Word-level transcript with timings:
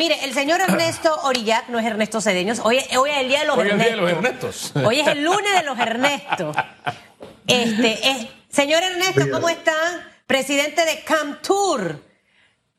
Mire, 0.00 0.24
el 0.24 0.32
señor 0.32 0.60
Ernesto 0.60 1.12
Orillac 1.24 1.68
no 1.70 1.80
es 1.80 1.84
Ernesto 1.84 2.20
Cedeños. 2.20 2.60
Hoy, 2.62 2.78
hoy 2.96 3.10
es 3.10 3.16
el 3.16 3.28
día 3.28 3.40
de 3.40 3.46
los 3.46 3.58
Hoy 3.58 3.66
es 3.66 3.72
el 3.72 3.78
día 3.80 3.90
de 3.90 3.96
los 3.96 4.08
Ernestos. 4.08 4.70
Ernestos. 4.76 4.86
Hoy 4.86 5.00
es 5.00 5.06
el 5.08 5.24
lunes 5.24 5.52
de 5.54 5.62
los 5.64 5.78
Ernestos. 5.80 6.56
Este, 7.48 8.08
es, 8.08 8.26
señor 8.48 8.84
Ernesto. 8.84 9.28
¿cómo 9.32 9.48
está? 9.48 9.74
Presidente 10.28 10.84
de 10.84 11.00
Camtour. 11.02 12.00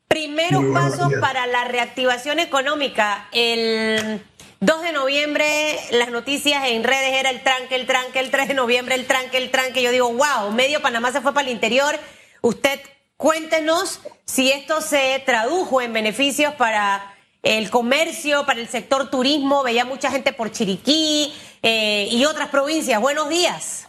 Primeros 0.07 0.63
pasos 0.73 1.09
días. 1.09 1.19
para 1.19 1.45
la 1.45 1.65
reactivación 1.65 2.39
económica. 2.39 3.27
El 3.33 4.23
2 4.61 4.81
de 4.81 4.91
noviembre, 4.93 5.77
las 5.91 6.11
noticias 6.11 6.69
en 6.69 6.85
redes 6.85 7.19
era 7.19 7.31
el 7.31 7.43
tranque, 7.43 7.75
el 7.75 7.85
tranque, 7.85 8.19
el 8.21 8.31
3 8.31 8.47
de 8.47 8.53
noviembre, 8.53 8.95
el 8.95 9.05
tranque, 9.05 9.35
el 9.35 9.51
tranque. 9.51 9.81
Yo 9.81 9.91
digo, 9.91 10.09
wow, 10.13 10.51
medio 10.53 10.81
Panamá 10.81 11.11
se 11.11 11.19
fue 11.19 11.33
para 11.33 11.45
el 11.45 11.53
interior. 11.53 11.99
Usted 12.39 12.79
cuéntenos 13.17 13.99
si 14.23 14.49
esto 14.49 14.79
se 14.79 15.21
tradujo 15.25 15.81
en 15.81 15.91
beneficios 15.91 16.53
para 16.53 17.08
el 17.43 17.69
comercio, 17.69 18.45
para 18.45 18.59
el 18.59 18.67
sector 18.67 19.09
turismo. 19.09 19.63
Veía 19.63 19.85
mucha 19.85 20.11
gente 20.11 20.33
por 20.33 20.51
Chiriquí 20.51 21.33
eh, 21.61 22.07
y 22.11 22.25
otras 22.25 22.49
provincias. 22.49 22.99
Buenos 23.01 23.29
días. 23.29 23.87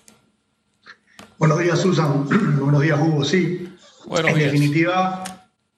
Buenos 1.38 1.58
días, 1.58 1.80
Susan. 1.80 2.26
Buenos 2.60 2.82
días, 2.82 2.98
Hugo. 3.00 3.24
Sí, 3.24 3.68
Buenos 4.06 4.30
en 4.32 4.36
días. 4.38 4.52
definitiva, 4.52 5.24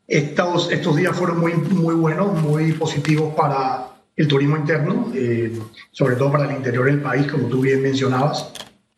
estos, 0.06 0.70
estos 0.70 0.96
días 0.96 1.16
fueron 1.16 1.40
muy, 1.40 1.54
muy 1.54 1.94
buenos, 1.94 2.40
muy 2.40 2.72
positivos 2.72 3.34
para 3.34 3.88
el 4.16 4.28
turismo 4.28 4.56
interno, 4.56 5.10
eh, 5.14 5.58
sobre 5.90 6.16
todo 6.16 6.32
para 6.32 6.44
el 6.44 6.56
interior 6.56 6.86
del 6.86 7.00
país, 7.00 7.30
como 7.30 7.48
tú 7.48 7.60
bien 7.60 7.82
mencionabas, 7.82 8.50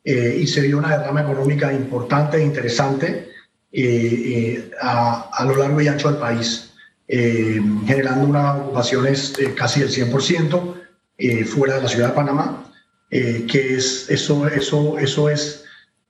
eh, 0.02 0.38
y 0.40 0.46
se 0.46 0.62
dio 0.62 0.78
una 0.78 0.98
derrama 0.98 1.22
económica 1.22 1.72
importante 1.72 2.38
e 2.38 2.44
interesante 2.44 3.30
eh, 3.72 3.82
eh, 3.82 4.70
a, 4.80 5.30
a 5.32 5.44
lo 5.44 5.56
largo 5.56 5.80
y 5.80 5.88
ancho 5.88 6.10
del 6.10 6.18
país, 6.18 6.73
eh, 7.08 7.60
generando 7.86 8.26
unas 8.26 8.60
ocupaciones 8.60 9.34
eh, 9.38 9.54
casi 9.54 9.80
del 9.80 9.90
100% 9.90 10.74
eh, 11.18 11.44
fuera 11.44 11.76
de 11.76 11.82
la 11.82 11.88
ciudad 11.88 12.08
de 12.08 12.14
Panamá, 12.14 12.72
eh, 13.10 13.46
que 13.50 13.76
es 13.76 14.08
eso, 14.10 14.46
eso, 14.48 14.98
eso 14.98 15.28
es 15.30 15.64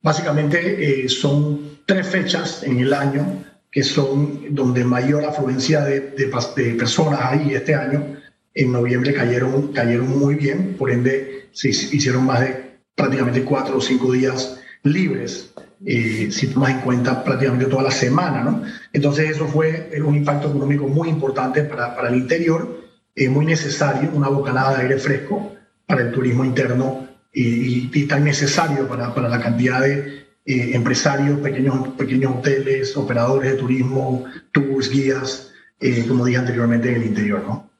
Básicamente 0.05 0.59
eh, 1.05 1.09
son 1.09 1.79
tres 1.87 2.07
fechas 2.07 2.63
en 2.63 2.79
el 2.79 2.93
año 2.93 3.43
que 3.73 3.83
son 3.83 4.55
donde 4.55 4.85
mayor 4.85 5.25
afluencia 5.25 5.81
de, 5.81 6.01
de 6.11 6.75
personas 6.75 7.21
hay 7.23 7.55
este 7.55 7.75
año. 7.75 8.15
En 8.53 8.71
noviembre 8.71 9.15
cayeron, 9.15 9.73
cayeron 9.73 10.19
muy 10.19 10.35
bien, 10.35 10.75
por 10.79 10.91
ende 10.91 11.49
se 11.53 11.71
hicieron 11.71 12.27
más 12.27 12.41
de 12.41 12.77
prácticamente 12.95 13.45
cuatro 13.45 13.79
o 13.79 13.81
cinco 13.81 14.13
días 14.13 14.61
libres, 14.83 15.55
eh, 15.87 16.29
si 16.31 16.47
tomas 16.49 16.71
en 16.71 16.81
cuenta 16.81 17.23
prácticamente 17.25 17.67
toda 17.67 17.83
la 17.83 17.91
semana. 17.91 18.43
¿no? 18.43 18.63
Entonces 18.93 19.31
eso 19.31 19.47
fue 19.47 19.91
eh, 19.93 20.01
un 20.03 20.15
impacto 20.17 20.49
económico 20.49 20.87
muy 20.89 21.09
importante 21.09 21.63
para, 21.65 21.95
para 21.95 22.09
el 22.09 22.17
interior, 22.17 22.85
eh, 23.15 23.29
muy 23.29 23.45
necesario, 23.47 24.11
una 24.13 24.29
bocanada 24.29 24.77
de 24.77 24.83
aire 24.83 24.99
fresco 24.99 25.55
para 25.87 26.03
el 26.03 26.13
turismo 26.13 26.45
interno 26.45 27.07
y, 27.33 27.91
y- 27.93 28.07
tan 28.07 28.25
necesario 28.25 28.89
para, 28.89 29.13
para 29.15 29.29
la 29.29 29.41
cantidad 29.41 29.81
de 29.81 30.25
eh, 30.47 30.71
empresarios, 30.75 31.41
pequeños, 31.41 31.89
pequeños 31.97 32.33
hoteles, 32.37 32.97
operadores 32.97 33.53
de 33.53 33.57
turismo, 33.59 34.25
tours, 34.53 34.91
guías, 34.91 35.53
eh, 35.81 36.05
como 36.09 36.25
dije 36.25 36.39
anteriormente, 36.39 36.89
en 36.91 36.97
el 36.97 37.05
interior. 37.07 37.43
¿no? 37.47 37.71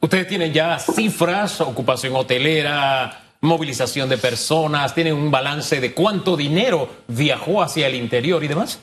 Ustedes 0.00 0.26
tienen 0.28 0.52
ya 0.52 0.78
cifras, 0.78 1.60
ocupación 1.60 2.14
hotelera, 2.16 3.18
movilización 3.42 4.08
de 4.08 4.18
personas, 4.18 4.94
tienen 4.94 5.14
un 5.14 5.30
balance 5.30 5.80
de 5.80 5.92
cuánto 5.94 6.36
dinero 6.36 6.88
viajó 7.08 7.62
hacia 7.62 7.86
el 7.86 7.94
interior 7.94 8.44
y 8.44 8.48
demás. 8.48 8.80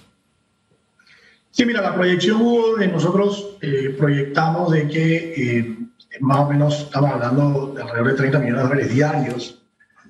Sí, 1.51 1.65
mira, 1.65 1.81
la 1.81 1.93
proyección 1.95 2.41
Hugo, 2.41 2.75
de 2.77 2.87
nosotros 2.87 3.57
eh, 3.61 3.95
proyectamos 3.97 4.71
de 4.71 4.87
que 4.87 5.15
eh, 5.59 5.77
más 6.19 6.39
o 6.39 6.49
menos 6.49 6.81
estamos 6.81 7.11
hablando 7.11 7.73
de 7.75 7.81
alrededor 7.81 8.07
de 8.09 8.13
30 8.13 8.39
millones 8.39 8.61
de 8.63 8.67
dólares 8.69 8.93
diarios 8.93 9.59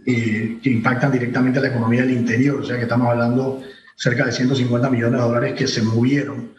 eh, 0.06 0.58
que 0.61 0.70
impactan 0.70 1.11
directamente 1.11 1.59
a 1.59 1.61
la 1.61 1.70
economía 1.70 2.02
del 2.02 2.11
interior, 2.11 2.61
o 2.61 2.66
sea 2.66 2.76
que 2.77 2.83
estamos 2.83 3.10
hablando 3.10 3.61
cerca 3.95 4.26
de 4.26 4.32
150 4.32 4.89
millones 4.89 5.20
de 5.20 5.26
dólares 5.27 5.54
que 5.58 5.67
se 5.67 5.82
movieron, 5.82 6.54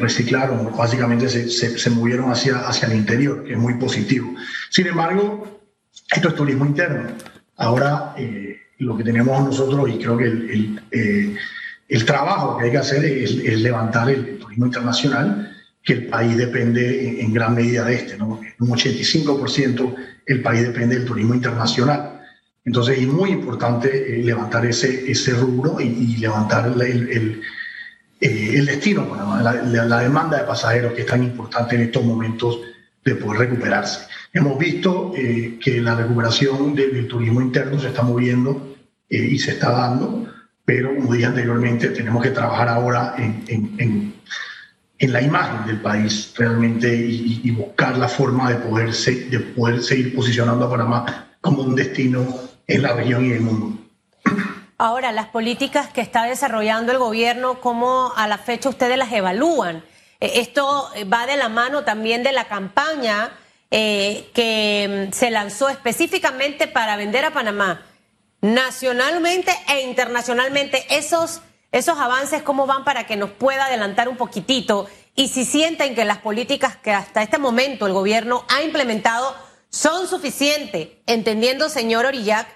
reciclaron, 0.00 0.76
básicamente 0.76 1.28
se, 1.28 1.48
se- 1.48 1.78
se 1.78 1.90
movieron 1.90 2.30
hacia, 2.30 2.58
hacia 2.68 2.88
el 2.88 2.94
interior, 2.96 3.44
que 3.44 3.52
es 3.52 3.58
muy 3.58 3.74
positivo. 3.74 4.34
Sin 4.70 4.86
embargo, 4.86 5.61
esto 6.14 6.28
es 6.28 6.34
turismo 6.34 6.66
interno. 6.66 7.08
Ahora, 7.56 8.14
eh, 8.16 8.56
lo 8.78 8.96
que 8.96 9.04
tenemos 9.04 9.44
nosotros, 9.44 9.88
y 9.90 9.98
creo 9.98 10.16
que 10.16 10.24
el, 10.24 10.50
el, 10.50 10.80
eh, 10.90 11.36
el 11.88 12.04
trabajo 12.04 12.56
que 12.58 12.64
hay 12.66 12.70
que 12.70 12.78
hacer 12.78 13.04
es, 13.04 13.32
es 13.32 13.60
levantar 13.60 14.10
el 14.10 14.38
turismo 14.38 14.66
internacional, 14.66 15.56
que 15.82 15.94
el 15.94 16.06
país 16.06 16.36
depende 16.36 17.20
en, 17.20 17.32
gran 17.32 17.54
medida 17.54 17.84
de 17.84 17.94
este, 17.94 18.16
¿no? 18.16 18.40
Un 18.60 18.68
85% 18.68 19.94
el 20.26 20.42
país 20.42 20.62
depende 20.62 20.96
del 20.96 21.04
turismo 21.04 21.34
internacional. 21.34 22.20
Entonces 22.64 22.98
es 22.98 23.08
muy 23.08 23.30
importante 23.30 23.88
eh, 24.20 24.22
levantar 24.22 24.64
ese, 24.66 25.10
ese 25.10 25.32
rubro 25.32 25.80
y, 25.80 25.84
y 25.86 26.16
levantar 26.18 26.66
el, 26.68 26.80
el- 26.82 27.10
el, 27.10 27.42
eh, 28.20 28.50
el 28.54 28.66
destino, 28.66 29.16
la, 29.42 29.52
la- 29.52 29.84
la 29.84 29.98
demanda 30.00 30.38
de 30.38 30.44
pasajeros 30.44 30.92
que 30.92 31.00
es 31.00 31.06
tan 31.08 31.24
importante 31.24 31.74
en 31.74 31.82
estos 31.82 32.04
momentos 32.04 32.60
de 33.04 33.14
poder 33.16 33.40
recuperarse. 33.40 34.06
Hemos 34.32 34.58
visto 34.58 35.12
eh, 35.16 35.58
que 35.62 35.80
la 35.80 35.94
recuperación 35.96 36.74
de- 36.74 36.88
del 36.88 37.08
turismo 37.08 37.40
interno 37.40 37.78
se 37.80 37.88
está 37.88 38.02
moviendo 38.02 38.76
eh, 39.10 39.16
y 39.30 39.38
se 39.38 39.52
está 39.52 39.70
dando, 39.70 40.26
pero 40.64 40.94
como 40.94 41.12
dije 41.12 41.26
anteriormente, 41.26 41.88
tenemos 41.88 42.22
que 42.22 42.30
trabajar 42.30 42.68
ahora 42.68 43.14
en, 43.18 43.44
en- 43.48 43.74
en- 43.78 44.12
la 45.12 45.20
imagen 45.20 45.66
del 45.66 45.80
país 45.80 46.32
realmente 46.38 46.94
y, 46.94 47.40
y 47.42 47.50
buscar 47.50 47.98
la 47.98 48.06
forma 48.06 48.48
de 48.48 48.56
poder, 48.56 48.94
se- 48.94 49.28
de 49.28 49.40
poder 49.40 49.82
seguir 49.82 50.14
posicionando 50.14 50.64
a 50.66 50.70
Panamá 50.70 51.26
como 51.40 51.62
un 51.62 51.74
destino 51.74 52.24
en 52.68 52.82
la 52.82 52.92
región 52.94 53.24
y 53.26 53.30
en 53.30 53.34
el 53.34 53.40
mundo. 53.40 53.78
Ahora, 54.78 55.10
las 55.12 55.26
políticas 55.26 55.88
que 55.88 56.00
está 56.00 56.24
desarrollando 56.24 56.92
el 56.92 56.98
gobierno, 56.98 57.60
¿cómo 57.60 58.12
a 58.16 58.28
la 58.28 58.38
fecha 58.38 58.68
ustedes 58.68 58.96
las 58.96 59.12
evalúan? 59.12 59.82
Eh, 60.22 60.40
Esto 60.40 60.88
eh, 60.94 61.02
va 61.02 61.26
de 61.26 61.36
la 61.36 61.48
mano 61.48 61.82
también 61.82 62.22
de 62.22 62.30
la 62.30 62.46
campaña 62.46 63.36
eh, 63.72 64.30
que 64.32 65.08
mm, 65.10 65.12
se 65.12 65.32
lanzó 65.32 65.68
específicamente 65.68 66.68
para 66.68 66.96
vender 66.96 67.24
a 67.24 67.32
Panamá, 67.32 67.84
nacionalmente 68.40 69.52
e 69.68 69.80
internacionalmente. 69.80 70.86
Esos, 70.90 71.40
esos 71.72 71.98
avances, 71.98 72.42
¿cómo 72.42 72.66
van 72.66 72.84
para 72.84 73.04
que 73.04 73.16
nos 73.16 73.30
pueda 73.30 73.64
adelantar 73.64 74.08
un 74.08 74.16
poquitito? 74.16 74.88
Y 75.16 75.26
si 75.26 75.44
sienten 75.44 75.96
que 75.96 76.04
las 76.04 76.18
políticas 76.18 76.76
que 76.76 76.92
hasta 76.92 77.20
este 77.22 77.38
momento 77.38 77.86
el 77.86 77.92
gobierno 77.92 78.44
ha 78.48 78.62
implementado 78.62 79.34
son 79.70 80.06
suficientes, 80.06 80.88
entendiendo, 81.06 81.68
señor 81.68 82.06
Orillac, 82.06 82.46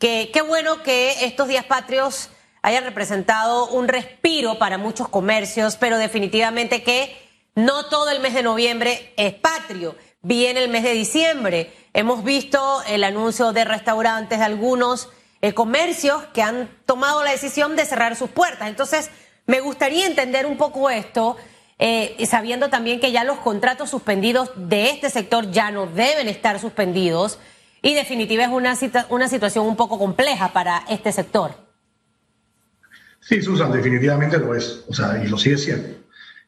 que 0.00 0.30
qué 0.32 0.42
bueno 0.42 0.82
que 0.82 1.24
estos 1.24 1.46
días 1.46 1.66
patrios 1.66 2.30
hayan 2.66 2.82
representado 2.82 3.68
un 3.68 3.86
respiro 3.86 4.58
para 4.58 4.76
muchos 4.76 5.08
comercios, 5.08 5.76
pero 5.76 5.98
definitivamente 5.98 6.82
que 6.82 7.16
no 7.54 7.86
todo 7.86 8.10
el 8.10 8.18
mes 8.18 8.34
de 8.34 8.42
noviembre 8.42 9.12
es 9.16 9.34
patrio. 9.34 9.94
Viene 10.20 10.64
el 10.64 10.68
mes 10.68 10.82
de 10.82 10.92
diciembre. 10.92 11.72
Hemos 11.94 12.24
visto 12.24 12.82
el 12.88 13.04
anuncio 13.04 13.52
de 13.52 13.64
restaurantes 13.64 14.40
de 14.40 14.44
algunos 14.44 15.10
eh, 15.42 15.54
comercios 15.54 16.24
que 16.34 16.42
han 16.42 16.68
tomado 16.86 17.22
la 17.22 17.30
decisión 17.30 17.76
de 17.76 17.84
cerrar 17.84 18.16
sus 18.16 18.30
puertas. 18.30 18.66
Entonces, 18.66 19.10
me 19.46 19.60
gustaría 19.60 20.04
entender 20.04 20.44
un 20.44 20.56
poco 20.56 20.90
esto, 20.90 21.36
eh, 21.78 22.16
sabiendo 22.28 22.68
también 22.68 22.98
que 22.98 23.12
ya 23.12 23.22
los 23.22 23.38
contratos 23.38 23.90
suspendidos 23.90 24.50
de 24.56 24.90
este 24.90 25.08
sector 25.08 25.52
ya 25.52 25.70
no 25.70 25.86
deben 25.86 26.26
estar 26.26 26.58
suspendidos. 26.58 27.38
Y 27.80 27.94
definitiva 27.94 28.42
es 28.42 28.50
una, 28.50 28.76
una 29.10 29.28
situación 29.28 29.66
un 29.68 29.76
poco 29.76 30.00
compleja 30.00 30.52
para 30.52 30.82
este 30.88 31.12
sector. 31.12 31.65
Sí, 33.28 33.42
Susan, 33.42 33.72
definitivamente 33.72 34.38
lo 34.38 34.54
es, 34.54 34.84
o 34.88 34.94
sea, 34.94 35.20
y 35.22 35.26
lo 35.26 35.36
sigue 35.36 35.58
siendo. 35.58 35.88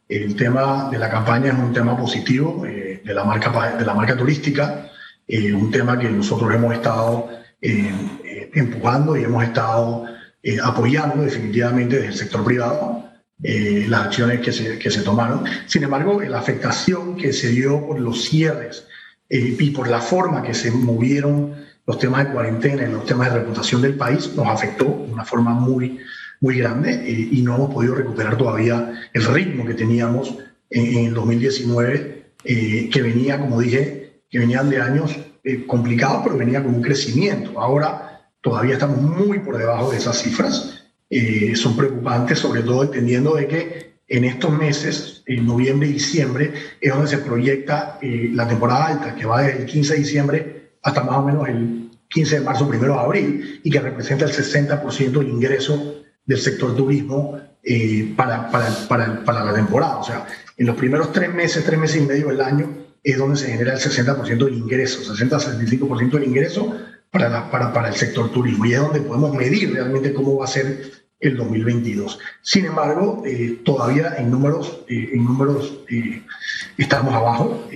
El 0.09 0.37
tema 0.37 0.89
de 0.91 0.99
la 0.99 1.11
campaña 1.11 1.49
es 1.49 1.59
un 1.59 1.72
tema 1.72 1.97
positivo 1.97 2.65
eh, 2.65 3.03
de, 3.05 3.15
la 3.15 3.25
marca, 3.25 3.77
de 3.77 3.84
la 3.84 3.94
marca 3.94 4.17
turística, 4.17 4.88
eh, 5.26 5.52
un 5.52 5.73
tema 5.73 5.99
que 5.99 6.08
nosotros 6.08 6.55
hemos 6.55 6.73
estado 6.73 7.31
eh, 7.61 7.91
eh, 8.25 8.50
empujando 8.55 9.17
y 9.17 9.25
hemos 9.25 9.43
estado 9.43 10.06
eh, 10.44 10.58
apoyando 10.62 11.25
definitivamente 11.25 11.97
desde 11.97 12.08
el 12.11 12.14
sector 12.14 12.44
privado 12.44 13.11
eh, 13.43 13.87
las 13.88 14.06
acciones 14.06 14.41
que 14.41 14.52
se, 14.52 14.79
que 14.79 14.91
se 14.93 15.02
tomaron. 15.02 15.44
Sin 15.67 15.82
embargo, 15.82 16.23
la 16.23 16.38
afectación 16.38 17.17
que 17.17 17.32
se 17.32 17.49
dio 17.49 17.85
por 17.88 17.99
los 17.99 18.23
cierres 18.23 18.87
y 19.29 19.70
por 19.70 19.88
la 19.88 20.00
forma 20.00 20.43
que 20.43 20.55
se 20.55 20.70
movieron 20.70 21.56
los 21.87 21.99
temas 21.99 22.25
de 22.25 22.32
cuarentena 22.32 22.85
y 22.85 22.93
los 22.93 23.05
temas 23.05 23.32
de 23.32 23.41
reputación 23.41 23.82
del 23.82 23.94
país 23.94 24.32
nos 24.37 24.47
afectó 24.47 24.85
de 24.85 25.12
una 25.12 25.25
forma 25.25 25.52
muy, 25.52 25.99
muy 26.40 26.58
grande 26.58 26.93
eh, 26.93 27.29
y 27.32 27.43
no 27.43 27.56
hemos 27.56 27.75
podido 27.75 27.94
recuperar 27.94 28.37
todavía 28.37 28.93
el 29.12 29.25
ritmo 29.25 29.64
que 29.64 29.75
teníamos 29.75 30.37
en, 30.70 30.87
en 30.87 31.05
el 31.06 31.14
2019, 31.14 32.32
eh, 32.44 32.90
que 32.93 33.02
venía, 33.02 33.40
como 33.40 33.61
dije, 33.61 34.23
que 34.31 34.38
venían 34.38 34.70
de 34.70 34.81
años 34.81 35.17
eh, 35.44 35.64
complicados, 35.67 36.20
pero 36.25 36.37
venía 36.37 36.62
con 36.62 36.75
un 36.75 36.82
crecimiento. 36.82 37.58
Ahora 37.58 38.29
todavía 38.40 38.75
estamos 38.75 39.00
muy 39.00 39.38
por 39.38 39.56
debajo 39.56 39.90
de 39.90 39.96
esas 39.96 40.20
cifras. 40.20 40.85
Eh, 41.08 41.55
son 41.56 41.76
preocupantes, 41.76 42.38
sobre 42.38 42.62
todo 42.62 42.85
entendiendo 42.85 43.35
de 43.35 43.46
que 43.46 43.99
en 44.08 44.25
estos 44.25 44.52
meses, 44.52 45.23
en 45.26 45.46
noviembre 45.46 45.88
y 45.88 45.94
diciembre, 45.94 46.52
es 46.81 46.93
donde 46.93 47.08
se 47.08 47.19
proyecta 47.19 47.99
eh, 48.02 48.31
la 48.32 48.46
temporada 48.46 48.87
alta, 48.87 49.14
que 49.14 49.25
va 49.26 49.43
desde 49.43 49.61
el 49.61 49.67
15 49.67 49.93
de 49.94 49.99
diciembre 49.99 50.70
hasta 50.82 51.02
más 51.02 51.17
o 51.17 51.23
menos 51.23 51.49
el 51.49 51.90
15 52.08 52.40
de 52.40 52.44
marzo, 52.44 52.69
primero 52.69 52.94
de 52.94 53.00
abril, 53.00 53.61
y 53.62 53.70
que 53.70 53.81
representa 53.81 54.25
el 54.25 54.32
60% 54.32 55.11
del 55.12 55.29
ingreso 55.29 55.98
del 56.28 56.38
sector 56.38 56.76
turismo 56.76 57.40
eh, 57.64 58.12
para, 58.14 58.50
para, 58.50 58.69
para, 58.86 59.25
para, 59.25 59.44
la 59.44 59.54
temporada. 59.54 59.96
O 59.96 60.04
sea, 60.04 60.26
en 60.56 60.66
los 60.66 60.76
primeros 60.76 61.10
tres 61.10 61.34
meses, 61.34 61.64
tres 61.64 61.78
meses 61.78 62.02
y 62.02 62.06
medio 62.06 62.28
del 62.28 62.42
año, 62.42 62.69
es 63.02 63.16
donde 63.16 63.36
se 63.36 63.50
genera 63.50 63.72
el 63.72 63.80
60% 63.80 64.44
del 64.44 64.54
ingreso, 64.54 65.00
60-65% 65.14 66.10
del 66.10 66.25
ingreso 66.25 66.76
para, 67.10 67.30
la, 67.30 67.50
para, 67.50 67.72
para 67.72 67.88
el 67.88 67.94
sector 67.94 68.30
turismo. 68.30 68.66
Y 68.66 68.75
es 68.75 68.80
donde 68.80 69.00
podemos 69.00 69.34
medir 69.34 69.72
realmente 69.72 70.12
cómo 70.12 70.36
va 70.36 70.44
a 70.44 70.48
ser 70.48 71.08
el 71.19 71.36
2022. 71.36 72.19
Sin 72.42 72.66
embargo, 72.66 73.22
eh, 73.26 73.60
todavía 73.64 74.16
en 74.19 74.30
números, 74.30 74.80
eh, 74.88 75.10
en 75.14 75.25
números 75.25 75.80
eh, 75.88 76.22
estamos 76.76 77.14
abajo, 77.14 77.66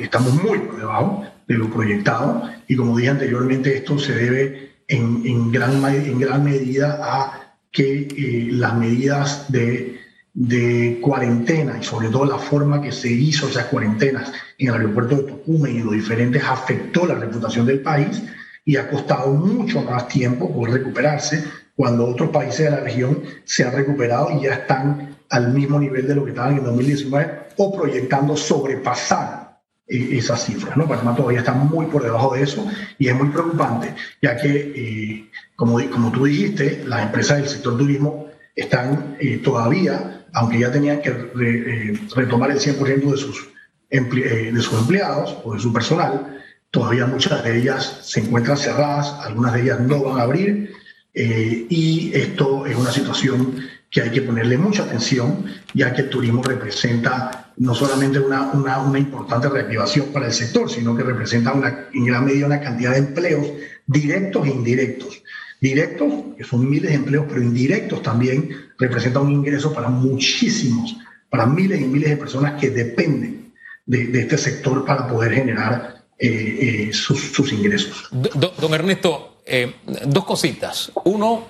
estamos 0.00 0.34
muy 0.42 0.58
por 0.58 0.76
debajo 0.76 1.24
de 1.46 1.54
lo 1.54 1.70
proyectado 1.70 2.50
y 2.66 2.76
como 2.76 2.96
dije 2.96 3.10
anteriormente, 3.10 3.76
esto 3.76 3.98
se 3.98 4.14
debe 4.14 4.72
en, 4.88 5.22
en 5.24 5.52
gran, 5.52 5.82
en 5.84 6.18
gran 6.18 6.44
medida 6.44 6.98
a 7.02 7.41
que 7.72 8.48
las 8.50 8.74
medidas 8.74 9.50
de, 9.50 9.98
de 10.34 10.98
cuarentena 11.00 11.78
y 11.80 11.84
sobre 11.84 12.08
todo 12.08 12.26
la 12.26 12.38
forma 12.38 12.80
que 12.80 12.92
se 12.92 13.10
hizo 13.10 13.48
esas 13.48 13.66
cuarentenas 13.66 14.32
en 14.58 14.68
el 14.68 14.74
aeropuerto 14.74 15.16
de 15.16 15.22
Tocumen 15.22 15.76
y 15.76 15.80
los 15.80 15.94
diferentes 15.94 16.42
afectó 16.44 17.06
la 17.06 17.14
reputación 17.14 17.66
del 17.66 17.80
país 17.80 18.22
y 18.64 18.76
ha 18.76 18.88
costado 18.88 19.32
mucho 19.32 19.82
más 19.82 20.06
tiempo 20.08 20.52
por 20.54 20.70
recuperarse 20.70 21.44
cuando 21.74 22.06
otros 22.06 22.30
países 22.30 22.66
de 22.66 22.70
la 22.70 22.80
región 22.80 23.22
se 23.44 23.64
han 23.64 23.72
recuperado 23.72 24.30
y 24.30 24.44
ya 24.44 24.54
están 24.54 25.16
al 25.30 25.52
mismo 25.52 25.80
nivel 25.80 26.06
de 26.06 26.14
lo 26.14 26.24
que 26.24 26.30
estaban 26.30 26.58
en 26.58 26.64
2019 26.64 27.42
o 27.56 27.74
proyectando 27.74 28.36
sobrepasar 28.36 29.41
eh, 29.41 29.41
esas 30.18 30.44
cifras. 30.44 30.76
¿no? 30.76 30.88
Panamá 30.88 31.14
todavía 31.14 31.40
está 31.40 31.52
muy 31.52 31.86
por 31.86 32.02
debajo 32.02 32.34
de 32.34 32.42
eso 32.42 32.66
y 32.98 33.08
es 33.08 33.14
muy 33.14 33.28
preocupante, 33.28 33.94
ya 34.20 34.36
que, 34.36 34.72
eh, 34.74 35.30
como, 35.56 35.78
como 35.90 36.10
tú 36.12 36.24
dijiste, 36.24 36.84
las 36.86 37.02
empresas 37.02 37.38
del 37.38 37.48
sector 37.48 37.76
turismo 37.76 38.28
están 38.54 39.16
eh, 39.20 39.38
todavía, 39.38 40.26
aunque 40.32 40.58
ya 40.58 40.70
tenían 40.72 41.00
que 41.00 41.10
retomar 42.14 42.50
el 42.50 42.58
100% 42.58 43.10
de 43.10 43.16
sus, 43.16 43.48
de 43.90 44.60
sus 44.60 44.80
empleados 44.80 45.38
o 45.44 45.54
de 45.54 45.60
su 45.60 45.72
personal, 45.72 46.40
todavía 46.70 47.06
muchas 47.06 47.44
de 47.44 47.58
ellas 47.58 48.00
se 48.02 48.20
encuentran 48.20 48.56
cerradas, 48.56 49.14
algunas 49.24 49.52
de 49.52 49.62
ellas 49.62 49.80
no 49.80 50.02
van 50.02 50.18
a 50.18 50.22
abrir 50.22 50.72
eh, 51.14 51.66
y 51.68 52.10
esto 52.14 52.64
es 52.66 52.74
una 52.74 52.90
situación 52.90 53.56
que 53.92 54.00
hay 54.00 54.10
que 54.10 54.22
ponerle 54.22 54.56
mucha 54.56 54.84
atención, 54.84 55.44
ya 55.74 55.92
que 55.92 56.00
el 56.00 56.08
turismo 56.08 56.42
representa 56.42 57.52
no 57.58 57.74
solamente 57.74 58.18
una, 58.18 58.50
una, 58.52 58.98
importante 58.98 59.50
reactivación 59.50 60.06
para 60.06 60.26
el 60.26 60.32
sector, 60.32 60.70
sino 60.70 60.96
que 60.96 61.02
representa 61.02 61.52
una, 61.52 61.88
en 61.92 62.06
gran 62.06 62.24
medida 62.24 62.46
una 62.46 62.60
cantidad 62.60 62.92
de 62.92 62.98
empleos 62.98 63.46
directos 63.86 64.46
e 64.46 64.50
indirectos. 64.50 65.22
Directos, 65.60 66.10
que 66.38 66.42
son 66.42 66.68
miles 66.68 66.90
de 66.90 66.96
empleos, 66.96 67.26
pero 67.28 67.42
indirectos 67.42 68.02
también 68.02 68.48
representa 68.78 69.20
un 69.20 69.30
ingreso 69.30 69.74
para 69.74 69.90
muchísimos, 69.90 70.96
para 71.28 71.44
miles 71.44 71.78
y 71.78 71.84
miles 71.84 72.08
de 72.08 72.16
personas 72.16 72.58
que 72.58 72.70
dependen 72.70 73.52
de, 73.84 74.06
de 74.06 74.20
este 74.20 74.38
sector 74.38 74.86
para 74.86 75.06
poder 75.06 75.34
generar 75.34 76.02
eh, 76.18 76.88
eh, 76.88 76.92
sus, 76.94 77.32
sus, 77.32 77.52
ingresos. 77.52 78.08
Don 78.10 78.72
Ernesto, 78.72 79.42
eh, 79.44 79.74
dos 80.06 80.24
cositas. 80.24 80.90
Uno, 81.04 81.46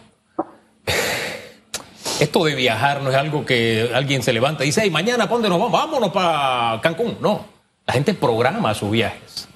esto 2.23 2.45
de 2.45 2.55
viajar 2.55 3.03
no 3.03 3.11
es 3.11 3.17
algo 3.17 3.45
que 3.45 3.91
alguien 3.95 4.23
se 4.23 4.33
levanta 4.33 4.65
y 4.65 4.69
dice, 4.69 4.83
hey, 4.85 4.91
mañana, 4.91 5.25
¿para 5.25 5.35
dónde 5.35 5.49
nos 5.49 5.59
vamos? 5.59 5.73
Vámonos 5.73 6.13
para 6.13 6.81
Cancún. 6.81 7.19
No, 7.21 7.45
la 7.87 7.95
gente 7.95 8.15
programa 8.15 8.75
sus 8.75 8.91
viajes. 8.91 9.49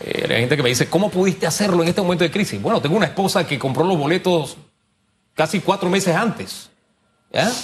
Eh, 0.00 0.26
hay 0.28 0.40
gente 0.40 0.56
que 0.56 0.62
me 0.62 0.68
dice, 0.68 0.88
¿cómo 0.88 1.10
pudiste 1.10 1.46
hacerlo 1.46 1.82
en 1.82 1.88
este 1.88 2.02
momento 2.02 2.24
de 2.24 2.30
crisis? 2.30 2.60
Bueno, 2.60 2.80
tengo 2.80 2.96
una 2.96 3.06
esposa 3.06 3.46
que 3.46 3.58
compró 3.58 3.84
los 3.84 3.98
boletos 3.98 4.56
casi 5.34 5.60
cuatro 5.60 5.90
meses 5.90 6.14
antes. 6.14 6.70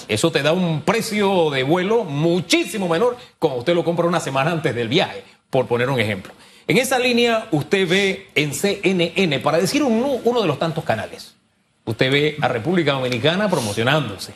Eso 0.09 0.31
te 0.31 0.43
da 0.43 0.53
un 0.53 0.83
precio 0.83 1.51
de 1.51 1.63
vuelo 1.63 2.05
muchísimo 2.05 2.89
menor 2.89 3.17
como 3.39 3.57
usted 3.57 3.75
lo 3.75 3.85
compra 3.85 4.07
una 4.07 4.21
semana 4.21 4.51
antes 4.51 4.75
del 4.75 4.89
viaje, 4.89 5.25
por 5.49 5.67
poner 5.67 5.89
un 5.89 5.99
ejemplo. 5.99 6.35
En 6.67 6.77
esa 6.77 6.99
línea 6.99 7.49
usted 7.53 7.89
ve 7.89 8.29
en 8.35 8.53
CNN, 8.53 9.39
para 9.41 9.59
decir 9.59 9.83
uno 9.83 10.41
de 10.43 10.47
los 10.47 10.59
tantos 10.59 10.85
canales, 10.85 11.37
usted 11.85 12.11
ve 12.11 12.37
a 12.41 12.49
República 12.49 12.93
Dominicana 12.93 13.49
promocionándose, 13.49 14.35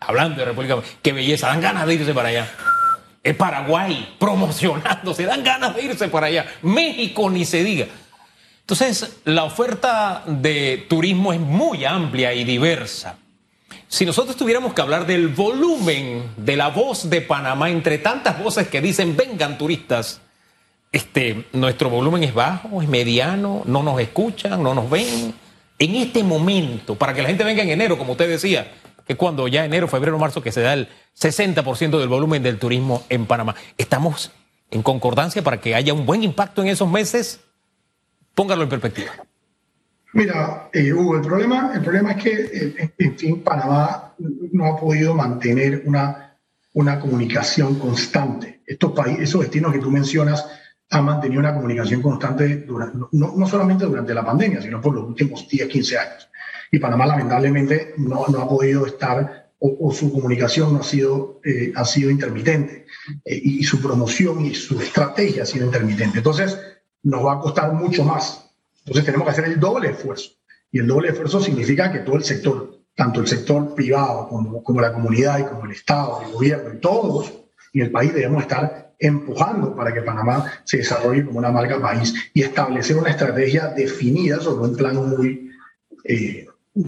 hablando 0.00 0.40
de 0.40 0.44
República 0.46 0.74
Dominicana. 0.74 1.00
Qué 1.02 1.12
belleza, 1.12 1.48
dan 1.48 1.60
ganas 1.60 1.86
de 1.86 1.94
irse 1.94 2.14
para 2.14 2.28
allá. 2.28 2.50
Es 3.22 3.36
Paraguay 3.36 4.16
promocionándose, 4.18 5.24
dan 5.24 5.44
ganas 5.44 5.74
de 5.74 5.82
irse 5.84 6.08
para 6.08 6.26
allá. 6.26 6.46
México 6.62 7.30
ni 7.30 7.44
se 7.44 7.62
diga. 7.62 7.86
Entonces, 8.60 9.16
la 9.24 9.44
oferta 9.44 10.22
de 10.26 10.86
turismo 10.88 11.32
es 11.32 11.40
muy 11.40 11.84
amplia 11.84 12.32
y 12.34 12.44
diversa. 12.44 13.16
Si 13.88 14.06
nosotros 14.06 14.36
tuviéramos 14.36 14.72
que 14.72 14.80
hablar 14.80 15.04
del 15.04 15.28
volumen 15.28 16.30
de 16.36 16.56
la 16.56 16.68
voz 16.68 17.10
de 17.10 17.20
Panamá 17.20 17.70
entre 17.70 17.98
tantas 17.98 18.38
voces 18.38 18.68
que 18.68 18.80
dicen 18.80 19.16
vengan 19.16 19.58
turistas, 19.58 20.20
este, 20.92 21.48
nuestro 21.52 21.90
volumen 21.90 22.22
es 22.22 22.32
bajo, 22.32 22.82
es 22.82 22.88
mediano, 22.88 23.62
no 23.66 23.82
nos 23.82 24.00
escuchan, 24.00 24.62
no 24.62 24.74
nos 24.74 24.88
ven. 24.88 25.34
En 25.80 25.96
este 25.96 26.22
momento, 26.22 26.94
para 26.94 27.14
que 27.14 27.22
la 27.22 27.28
gente 27.28 27.42
venga 27.42 27.62
en 27.62 27.70
enero, 27.70 27.96
como 27.96 28.12
usted 28.12 28.28
decía, 28.28 28.70
que 29.06 29.16
cuando 29.16 29.48
ya 29.48 29.64
enero, 29.64 29.88
febrero, 29.88 30.18
marzo, 30.18 30.42
que 30.42 30.52
se 30.52 30.60
da 30.60 30.74
el 30.74 30.88
60% 31.18 31.98
del 31.98 32.08
volumen 32.08 32.42
del 32.42 32.58
turismo 32.58 33.02
en 33.08 33.24
Panamá, 33.24 33.54
estamos 33.78 34.30
en 34.70 34.82
concordancia 34.82 35.42
para 35.42 35.58
que 35.58 35.74
haya 35.74 35.94
un 35.94 36.04
buen 36.04 36.22
impacto 36.22 36.60
en 36.60 36.68
esos 36.68 36.86
meses. 36.86 37.40
Póngalo 38.34 38.62
en 38.62 38.68
perspectiva. 38.68 39.10
Mira, 40.12 40.68
eh, 40.74 40.92
Hugo, 40.92 41.16
el 41.16 41.22
problema, 41.22 41.72
el 41.74 41.80
problema 41.80 42.12
es 42.12 42.22
que, 42.22 42.30
eh, 42.30 42.92
en 42.98 43.16
fin, 43.16 43.42
Panamá 43.42 44.12
no 44.52 44.66
ha 44.66 44.76
podido 44.76 45.14
mantener 45.14 45.84
una, 45.86 46.36
una 46.74 47.00
comunicación 47.00 47.78
constante. 47.78 48.60
Estos 48.66 48.92
países, 48.92 49.30
esos 49.30 49.40
destinos 49.40 49.72
que 49.72 49.78
tú 49.78 49.90
mencionas, 49.90 50.46
ha 50.90 51.00
mantenido 51.00 51.40
una 51.40 51.54
comunicación 51.54 52.02
constante 52.02 52.56
durante, 52.58 52.98
no, 52.98 53.08
no, 53.12 53.46
solamente 53.46 53.84
durante 53.84 54.12
la 54.12 54.24
pandemia, 54.24 54.60
sino 54.60 54.80
por 54.80 54.94
los 54.94 55.04
últimos 55.04 55.48
10, 55.48 55.68
15 55.68 55.98
años. 55.98 56.28
Y 56.72 56.78
Panamá 56.78 57.06
lamentablemente 57.06 57.94
no, 57.96 58.26
no 58.28 58.42
ha 58.42 58.48
podido 58.48 58.86
estar 58.86 59.40
o, 59.62 59.92
su 59.92 60.10
comunicación 60.10 60.72
no 60.72 60.80
ha 60.80 60.82
sido, 60.82 61.40
eh, 61.44 61.72
ha 61.76 61.84
sido 61.84 62.10
intermitente 62.10 62.86
eh, 63.26 63.40
y 63.42 63.62
su 63.62 63.80
promoción 63.82 64.44
y 64.46 64.54
su 64.54 64.80
estrategia 64.80 65.42
ha 65.42 65.46
sido 65.46 65.66
intermitente. 65.66 66.18
Entonces, 66.18 66.58
nos 67.02 67.24
va 67.24 67.34
a 67.34 67.40
costar 67.40 67.74
mucho 67.74 68.02
más. 68.02 68.50
Entonces, 68.78 69.04
tenemos 69.04 69.26
que 69.26 69.32
hacer 69.32 69.44
el 69.44 69.60
doble 69.60 69.90
esfuerzo. 69.90 70.30
Y 70.72 70.78
el 70.78 70.86
doble 70.86 71.10
esfuerzo 71.10 71.42
significa 71.42 71.92
que 71.92 71.98
todo 71.98 72.16
el 72.16 72.24
sector, 72.24 72.80
tanto 72.94 73.20
el 73.20 73.28
sector 73.28 73.74
privado 73.74 74.28
como, 74.28 74.62
como 74.64 74.80
la 74.80 74.94
comunidad 74.94 75.38
y 75.40 75.44
como 75.44 75.66
el 75.66 75.72
Estado, 75.72 76.22
el 76.24 76.32
gobierno 76.32 76.74
y 76.74 76.78
todos 76.78 77.30
en 77.74 77.82
el 77.82 77.90
país 77.90 78.14
debemos 78.14 78.42
estar 78.42 78.89
empujando 79.00 79.74
para 79.74 79.92
que 79.94 80.02
Panamá 80.02 80.52
se 80.64 80.76
desarrolle 80.76 81.24
como 81.24 81.38
una 81.38 81.50
marca 81.50 81.80
país 81.80 82.14
y 82.34 82.42
establecer 82.42 82.96
una 82.96 83.10
estrategia 83.10 83.68
definida 83.68 84.40
sobre 84.40 84.68
un 84.68 84.76
plan 84.76 84.96
muy 84.96 85.50
eh, 86.04 86.46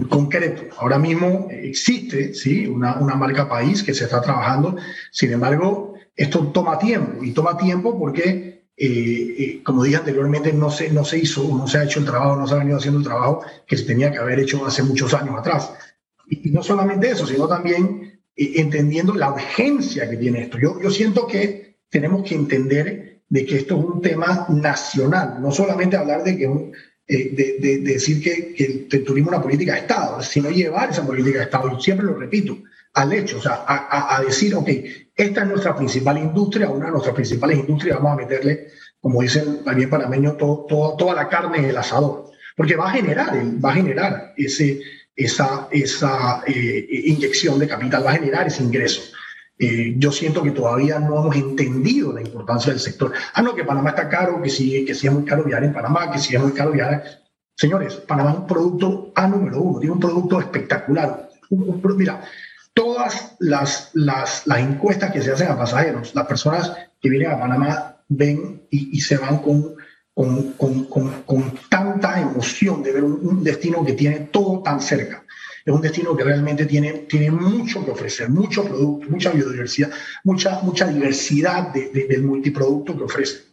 concreto. 0.09 0.62
Ahora 0.78 0.99
mismo 0.99 1.49
existe 1.50 2.35
¿sí? 2.35 2.66
una, 2.66 2.97
una 3.00 3.14
marca 3.14 3.49
país 3.49 3.83
que 3.83 3.95
se 3.95 4.04
está 4.04 4.21
trabajando, 4.21 4.76
sin 5.11 5.33
embargo, 5.33 5.95
esto 6.14 6.47
toma 6.49 6.78
tiempo 6.78 7.25
y 7.25 7.33
toma 7.33 7.57
tiempo 7.57 7.99
porque, 7.99 8.66
eh, 8.76 9.35
eh, 9.38 9.62
como 9.64 9.83
dije 9.83 9.97
anteriormente, 9.97 10.52
no 10.52 10.71
se, 10.71 10.90
no 10.90 11.04
se 11.04 11.19
hizo, 11.19 11.42
no 11.57 11.66
se 11.66 11.78
ha 11.78 11.85
hecho 11.85 12.00
el 12.00 12.07
trabajo, 12.07 12.37
no 12.37 12.47
se 12.47 12.54
ha 12.54 12.59
venido 12.59 12.76
haciendo 12.76 12.99
el 12.99 13.07
trabajo 13.07 13.42
que 13.66 13.78
se 13.78 13.85
tenía 13.85 14.12
que 14.12 14.19
haber 14.19 14.38
hecho 14.38 14.64
hace 14.66 14.83
muchos 14.83 15.14
años 15.14 15.35
atrás. 15.38 15.73
Y 16.28 16.50
no 16.50 16.62
solamente 16.62 17.11
eso, 17.11 17.26
sino 17.26 17.49
también 17.49 18.21
entendiendo 18.37 19.14
la 19.14 19.33
urgencia 19.33 20.09
que 20.09 20.16
tiene 20.16 20.42
esto. 20.42 20.59
Yo, 20.59 20.81
yo 20.81 20.90
siento 20.90 21.26
que 21.26 21.72
tenemos 21.93 22.27
que 22.27 22.35
entender 22.35 23.21
de 23.29 23.47
que 23.47 23.59
esto 23.59 23.79
es 23.79 23.85
un 23.85 24.01
tema 24.01 24.47
nacional, 24.49 25.37
no 25.41 25.53
solamente 25.53 25.97
hablar 25.97 26.25
de 26.25 26.39
que 26.39 26.45
eh, 27.07 27.59
de, 27.61 27.79
decir 27.79 28.23
que, 28.23 28.55
que, 28.55 28.89
el 28.97 29.05
turismo 29.05 29.31
es 29.31 29.37
una 29.37 29.43
política 29.43 29.75
de 29.75 29.81
Estado, 29.81 30.23
sino 30.23 30.51
llevar 30.51 30.91
esa 30.91 31.07
política 31.07 31.39
de 31.39 31.45
Estado, 31.45 31.79
siempre 31.79 32.07
lo 32.07 32.15
repito, 32.15 32.59
al 32.95 33.13
hecho, 33.13 33.39
o 33.39 33.43
sea, 33.43 33.65
a, 33.67 34.17
a, 34.17 34.23
decir, 34.23 34.55
ok, 34.55 34.69
esta 35.15 35.43
es 35.43 35.49
nuestra 35.49 35.77
principal 35.77 36.17
industria, 36.17 36.71
una 36.71 36.87
de 36.87 36.93
nuestras 36.93 37.15
principales 37.15 37.59
industrias, 37.59 37.99
vamos 37.99 38.13
a 38.13 38.23
meterle, 38.23 38.69
como 38.99 39.21
dicen 39.21 39.63
también 39.63 39.91
panameños, 39.91 40.39
todo, 40.39 40.65
todo, 40.67 40.97
toda 40.97 41.15
la 41.15 41.29
carne 41.29 41.59
en 41.59 41.65
el 41.67 41.77
asador, 41.77 42.31
porque 42.57 42.77
va 42.77 42.89
a 42.89 42.95
generar, 42.95 43.35
va 43.63 43.71
a 43.71 43.75
generar 43.75 44.33
ese, 44.39 44.81
esa, 45.15 45.69
esa 45.71 46.43
eh, 46.47 46.87
inyección 47.05 47.59
de 47.59 47.69
capital, 47.69 48.07
va 48.07 48.13
a 48.13 48.17
generar 48.17 48.47
ese 48.47 48.63
ingreso. 48.63 49.03
Eh, 49.59 49.94
yo 49.99 50.11
siento 50.11 50.42
que 50.42 50.50
todavía 50.50 50.99
no 50.99 51.21
hemos 51.21 51.37
entendido 51.37 52.12
la 52.12 52.23
importancia 52.23 52.73
del 52.73 52.80
sector. 52.80 53.12
Ah, 53.35 53.42
no, 53.42 53.54
que 53.54 53.64
Panamá 53.64 53.90
está 53.90 54.09
caro, 54.09 54.42
que 54.42 54.50
sí, 54.50 54.85
que 54.85 54.94
sí 54.94 55.06
es 55.06 55.12
muy 55.12 55.25
caro 55.25 55.44
viajar 55.44 55.64
en 55.64 55.73
Panamá, 55.73 56.11
que 56.11 56.18
sí 56.18 56.35
es 56.35 56.42
muy 56.42 56.52
caro 56.52 56.73
viajar. 56.73 57.04
Señores, 57.56 57.94
Panamá 57.94 58.32
es 58.32 58.38
un 58.38 58.47
producto 58.47 59.12
A 59.14 59.26
número 59.26 59.61
uno, 59.61 59.78
tiene 59.78 59.94
un 59.94 60.00
producto 60.00 60.40
espectacular. 60.40 61.28
mira, 61.97 62.23
todas 62.75 63.37
las, 63.38 63.90
las, 63.92 64.47
las 64.47 64.59
encuestas 64.59 65.12
que 65.12 65.23
se 65.23 65.32
hacen 65.32 65.49
a 65.49 65.59
pasajeros, 65.59 66.14
las 66.14 66.26
personas 66.26 66.73
que 67.00 67.11
vienen 67.11 67.30
a 67.30 67.38
Panamá 67.38 67.97
ven 68.09 68.62
y, 68.71 69.00
se 69.00 69.16
van 69.16 69.38
con, 69.38 69.75
con, 70.14 70.52
con, 70.54 70.85
con, 71.23 71.59
tanta 71.68 72.21
emoción 72.21 72.82
de 72.82 72.92
ver 72.92 73.04
un, 73.04 73.42
destino 73.42 73.85
que 73.85 73.92
tiene 73.92 74.21
todo 74.32 74.62
tan 74.62 74.80
cerca. 74.80 75.25
Es 75.64 75.73
un 75.73 75.81
destino 75.81 76.16
que 76.16 76.25
realmente 76.25 76.66
tiene, 76.66 76.92
tiene 77.09 77.31
mucho 77.31 77.85
que 77.85 77.92
ofrecer, 77.92 78.28
mucho 78.28 78.64
producto, 78.64 79.09
mucha 79.09 79.31
biodiversidad, 79.31 79.90
mucha, 80.25 80.61
mucha 80.62 80.87
diversidad 80.87 81.73
de, 81.73 81.88
del 81.90 82.23
multiproducto 82.23 82.97
que 82.97 83.04
ofrece. 83.04 83.52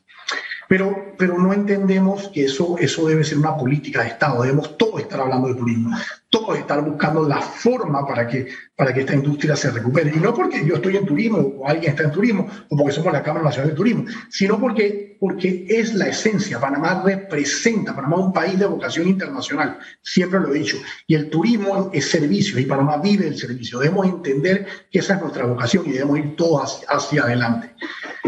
Pero, 0.67 1.13
pero 1.17 1.37
no 1.37 1.51
entendemos 1.51 2.29
que 2.29 2.45
eso, 2.45 2.77
eso 2.77 3.07
debe 3.07 3.23
ser 3.23 3.39
una 3.39 3.57
política 3.57 4.03
de 4.03 4.09
Estado. 4.09 4.43
Debemos 4.43 4.77
todos 4.77 5.01
estar 5.01 5.19
hablando 5.19 5.47
de 5.47 5.55
turismo, 5.55 5.97
todos 6.29 6.59
estar 6.59 6.83
buscando 6.83 7.27
la 7.27 7.41
forma 7.41 8.05
para 8.05 8.27
que, 8.27 8.47
para 8.75 8.93
que 8.93 9.01
esta 9.01 9.15
industria 9.15 9.55
se 9.55 9.71
recupere. 9.71 10.11
Y 10.15 10.19
no 10.19 10.33
porque 10.33 10.63
yo 10.63 10.75
estoy 10.75 10.97
en 10.97 11.05
turismo 11.05 11.39
o 11.39 11.67
alguien 11.67 11.91
está 11.91 12.03
en 12.03 12.11
turismo 12.11 12.47
o 12.69 12.77
porque 12.77 12.93
somos 12.93 13.11
la 13.11 13.23
Cámara 13.23 13.45
Nacional 13.45 13.71
de 13.71 13.75
Turismo, 13.75 14.05
sino 14.29 14.59
porque, 14.59 15.17
porque 15.19 15.65
es 15.67 15.95
la 15.95 16.07
esencia. 16.07 16.59
Panamá 16.59 17.01
representa, 17.03 17.95
Panamá 17.95 18.17
es 18.17 18.23
un 18.25 18.33
país 18.33 18.59
de 18.59 18.67
vocación 18.67 19.07
internacional, 19.07 19.79
siempre 20.03 20.39
lo 20.39 20.53
he 20.53 20.59
dicho. 20.59 20.77
Y 21.07 21.15
el 21.15 21.29
turismo 21.31 21.89
es 21.93 22.09
servicio 22.09 22.59
y 22.59 22.65
Panamá 22.65 22.97
vive 22.97 23.27
el 23.27 23.37
servicio. 23.37 23.79
Debemos 23.79 24.05
entender 24.05 24.67
que 24.91 24.99
esa 24.99 25.15
es 25.15 25.21
nuestra 25.21 25.45
vocación 25.45 25.85
y 25.87 25.93
debemos 25.93 26.19
ir 26.19 26.35
todos 26.35 26.83
hacia, 26.87 27.23
adelante. 27.23 27.73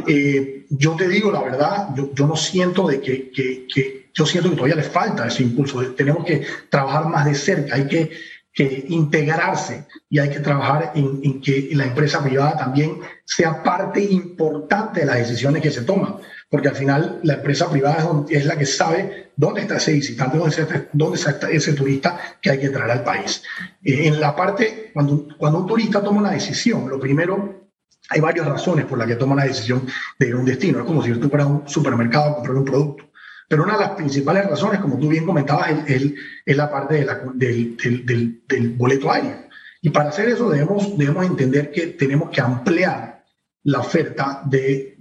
Eh, 0.07 0.65
yo 0.69 0.95
te 0.95 1.07
digo 1.07 1.31
la 1.31 1.43
verdad, 1.43 1.89
yo, 1.95 2.11
yo 2.13 2.25
no 2.25 2.35
siento 2.35 2.87
de 2.87 2.99
que, 2.99 3.29
que, 3.29 3.67
que, 3.71 4.00
yo 4.13 4.25
siento 4.25 4.49
que 4.49 4.55
todavía 4.55 4.75
le 4.75 4.83
falta 4.83 5.27
ese 5.27 5.43
impulso. 5.43 5.81
Tenemos 5.93 6.25
que 6.25 6.45
trabajar 6.69 7.07
más 7.07 7.25
de 7.25 7.35
cerca, 7.35 7.75
hay 7.75 7.87
que, 7.87 8.11
que 8.53 8.85
integrarse 8.89 9.87
y 10.09 10.19
hay 10.19 10.29
que 10.29 10.39
trabajar 10.39 10.91
en, 10.95 11.21
en, 11.23 11.41
que 11.41 11.69
la 11.73 11.85
empresa 11.85 12.21
privada 12.21 12.57
también 12.57 12.99
sea 13.25 13.63
parte 13.63 14.01
importante 14.01 15.01
de 15.01 15.05
las 15.05 15.17
decisiones 15.17 15.61
que 15.61 15.71
se 15.71 15.83
toman, 15.83 16.17
porque 16.49 16.67
al 16.67 16.75
final 16.75 17.19
la 17.23 17.35
empresa 17.35 17.69
privada 17.69 18.25
es, 18.29 18.45
la 18.45 18.57
que 18.57 18.65
sabe 18.65 19.31
dónde 19.37 19.61
está 19.61 19.77
ese 19.77 19.93
visitante, 19.93 20.37
dónde 20.37 20.61
está, 20.61 20.85
dónde 20.91 21.17
está 21.17 21.49
ese 21.49 21.73
turista 21.73 22.19
que 22.41 22.51
hay 22.51 22.59
que 22.59 22.69
traer 22.69 22.91
al 22.91 23.03
país. 23.03 23.41
Eh, 23.83 24.07
en 24.07 24.19
la 24.19 24.35
parte, 24.35 24.91
cuando, 24.93 25.27
cuando 25.37 25.59
un 25.59 25.67
turista 25.67 26.03
toma 26.03 26.19
una 26.19 26.31
decisión, 26.31 26.89
lo 26.89 26.99
primero 26.99 27.61
hay 28.09 28.19
varias 28.19 28.45
razones 28.45 28.85
por 28.85 28.97
las 28.97 29.07
que 29.07 29.15
toma 29.15 29.35
la 29.35 29.45
decisión 29.45 29.87
de 30.19 30.27
ir 30.27 30.33
a 30.33 30.37
un 30.37 30.45
destino. 30.45 30.79
Es 30.79 30.85
como 30.85 31.01
si 31.01 31.13
tú 31.13 31.29
fueras 31.29 31.47
a 31.47 31.51
un 31.51 31.67
supermercado 31.67 32.31
a 32.31 32.35
comprar 32.35 32.57
un 32.57 32.65
producto. 32.65 33.10
Pero 33.51 33.63
una 33.63 33.73
de 33.73 33.79
las 33.81 33.91
principales 33.97 34.49
razones, 34.49 34.79
como 34.79 34.97
tú 34.97 35.09
bien 35.09 35.25
comentabas, 35.25 35.69
es, 35.85 36.55
la 36.55 36.71
parte 36.71 37.05
del, 37.35 38.41
boleto 38.77 39.11
aéreo. 39.11 39.39
Y 39.81 39.89
para 39.89 40.07
hacer 40.07 40.29
eso 40.29 40.49
debemos, 40.49 40.97
debemos 40.97 41.25
entender 41.25 41.69
que 41.69 41.87
tenemos 41.87 42.29
que 42.29 42.39
ampliar 42.39 43.25
la 43.63 43.79
oferta 43.79 44.41
de, 44.45 44.95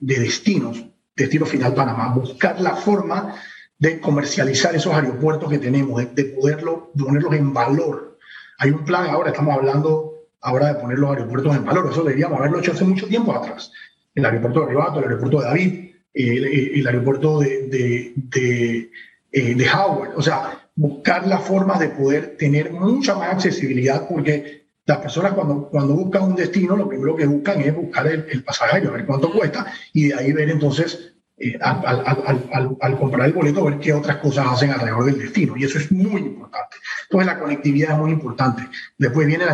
destinos, 0.00 0.84
destino 1.16 1.46
final 1.46 1.72
Panamá, 1.72 2.12
buscar 2.12 2.60
la 2.60 2.76
forma 2.76 3.36
de 3.78 4.00
comercializar 4.00 4.76
esos 4.76 4.92
aeropuertos 4.92 5.48
que 5.48 5.58
tenemos, 5.58 5.98
de, 5.98 6.22
de 6.24 6.24
poderlo, 6.26 6.92
ponerlos 6.92 7.32
en 7.32 7.54
valor. 7.54 8.18
Hay 8.58 8.68
un 8.68 8.84
plan, 8.84 9.06
ahora 9.06 9.30
estamos 9.30 9.54
hablando 9.54 10.26
ahora 10.42 10.74
de 10.74 10.74
poner 10.74 10.98
los 10.98 11.08
aeropuertos 11.08 11.56
en 11.56 11.64
valor. 11.64 11.88
Eso 11.90 12.04
deberíamos 12.04 12.38
haberlo 12.38 12.58
hecho 12.58 12.72
hace 12.72 12.84
mucho 12.84 13.06
tiempo 13.06 13.34
atrás. 13.34 13.72
El 14.14 14.26
aeropuerto 14.26 14.60
de 14.60 14.66
Ribato, 14.66 14.98
el 14.98 15.04
aeropuerto 15.04 15.40
de 15.40 15.46
David, 15.46 15.87
el, 16.14 16.86
aeropuerto 16.86 17.40
de, 17.40 17.68
de, 18.16 18.90
eh, 19.32 19.54
de, 19.54 19.70
Howard. 19.70 20.16
O 20.16 20.22
sea, 20.22 20.68
buscar 20.74 21.26
las 21.26 21.42
formas 21.42 21.78
de 21.80 21.88
poder 21.88 22.36
tener 22.36 22.72
mucha 22.72 23.14
más 23.14 23.32
accesibilidad 23.32 24.08
porque 24.08 24.66
las 24.86 24.98
personas 24.98 25.32
cuando, 25.32 25.68
cuando 25.68 25.94
buscan 25.94 26.22
un 26.22 26.36
destino, 26.36 26.76
lo 26.76 26.88
primero 26.88 27.14
que 27.14 27.26
buscan 27.26 27.60
es 27.60 27.74
buscar 27.74 28.06
el, 28.06 28.26
el 28.30 28.42
pasaje, 28.42 28.86
a 28.86 28.90
ver 28.90 29.04
cuánto 29.04 29.32
cuesta 29.32 29.66
y 29.92 30.08
de 30.08 30.14
ahí 30.14 30.32
ver 30.32 30.50
entonces 30.50 31.12
eh, 31.40 31.56
al, 31.60 32.98
comprar 32.98 33.28
el 33.28 33.32
boleto, 33.32 33.64
ver 33.64 33.78
qué 33.78 33.92
otras 33.92 34.16
cosas 34.16 34.46
hacen 34.50 34.72
alrededor 34.72 35.04
del 35.04 35.18
destino. 35.18 35.56
Y 35.56 35.64
eso 35.64 35.78
es 35.78 35.92
muy 35.92 36.20
importante. 36.20 36.76
Entonces, 37.04 37.26
la 37.26 37.38
conectividad 37.38 37.92
es 37.92 37.98
muy 37.98 38.10
importante. 38.10 38.64
Después 38.96 39.26
viene 39.26 39.44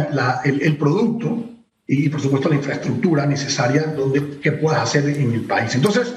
el, 0.44 0.76
producto 0.78 1.50
y, 1.86 2.08
por 2.08 2.20
supuesto, 2.20 2.48
la 2.48 2.54
infraestructura 2.54 3.26
necesaria 3.26 3.82
donde, 3.82 4.40
que 4.40 4.52
puedas 4.52 4.80
hacer 4.80 5.06
en 5.10 5.32
el 5.32 5.42
país. 5.42 5.74
Entonces, 5.74 6.14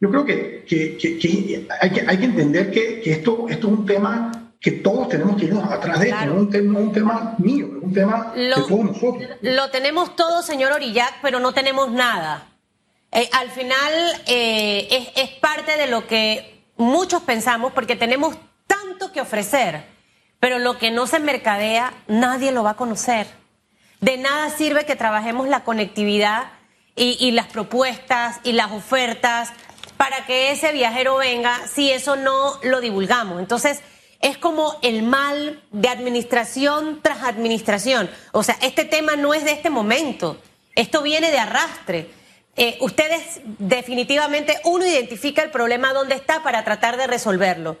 yo 0.00 0.10
creo 0.10 0.24
que, 0.24 0.64
que, 0.68 1.66
hay, 1.80 1.90
que 1.90 2.00
hay 2.06 2.18
que 2.18 2.24
entender 2.24 2.70
que, 2.70 3.02
esto, 3.10 3.46
esto 3.48 3.66
es 3.68 3.72
un 3.72 3.86
tema 3.86 4.52
que 4.60 4.72
todos 4.72 5.08
tenemos 5.08 5.36
que 5.36 5.46
irnos 5.46 5.70
atrás 5.70 6.00
de 6.00 6.08
esto, 6.08 6.26
no 6.26 6.34
es 6.34 6.40
un, 6.40 6.50
tema, 6.50 6.78
un 6.78 6.92
tema 6.92 7.34
mío, 7.38 7.66
es 7.76 7.82
un 7.82 7.92
tema 7.92 8.32
de 8.34 8.50
todos 8.50 8.84
nosotros. 8.84 9.22
Lo 9.42 9.70
tenemos 9.70 10.16
todo, 10.16 10.42
señor 10.42 10.72
Orillac, 10.72 11.20
pero 11.22 11.40
no 11.40 11.52
tenemos 11.52 11.90
nada. 11.90 12.48
Eh, 13.12 13.28
al 13.32 13.50
final 13.50 13.92
eh, 14.26 15.12
es, 15.14 15.30
parte 15.40 15.76
de 15.78 15.86
lo 15.86 16.06
que 16.06 16.64
muchos 16.76 17.22
pensamos 17.22 17.72
porque 17.72 17.96
tenemos 17.96 18.36
tanto 18.66 19.12
que 19.12 19.20
ofrecer, 19.20 19.84
pero 20.40 20.58
lo 20.58 20.76
que 20.78 20.90
no 20.90 21.06
se 21.06 21.20
mercadea 21.20 21.94
nadie 22.08 22.52
lo 22.52 22.62
va 22.62 22.70
a 22.70 22.76
conocer. 22.76 23.26
De 24.00 24.18
nada 24.18 24.50
sirve 24.50 24.84
que 24.84 24.96
trabajemos 24.96 25.48
la 25.48 25.64
conectividad 25.64 26.50
y, 26.96 27.30
las 27.32 27.46
propuestas 27.46 28.40
y 28.42 28.52
las 28.52 28.72
ofertas 28.72 29.52
para 29.96 30.26
que 30.26 30.50
ese 30.50 30.72
viajero 30.72 31.16
venga 31.16 31.66
si 31.68 31.90
eso 31.90 32.16
no 32.16 32.58
lo 32.62 32.80
divulgamos. 32.80 33.40
Entonces, 33.40 33.80
es 34.20 34.38
como 34.38 34.76
el 34.82 35.02
mal 35.02 35.62
de 35.72 35.88
administración 35.88 37.00
tras 37.02 37.22
administración. 37.22 38.10
O 38.32 38.42
sea, 38.42 38.56
este 38.62 38.84
tema 38.84 39.16
no 39.16 39.34
es 39.34 39.44
de 39.44 39.52
este 39.52 39.70
momento, 39.70 40.38
esto 40.74 41.02
viene 41.02 41.30
de 41.30 41.38
arrastre. 41.38 42.10
Eh, 42.56 42.78
ustedes 42.80 43.40
definitivamente, 43.58 44.58
uno 44.64 44.86
identifica 44.86 45.42
el 45.42 45.50
problema 45.50 45.92
dónde 45.92 46.14
está 46.14 46.42
para 46.42 46.64
tratar 46.64 46.96
de 46.96 47.06
resolverlo. 47.06 47.76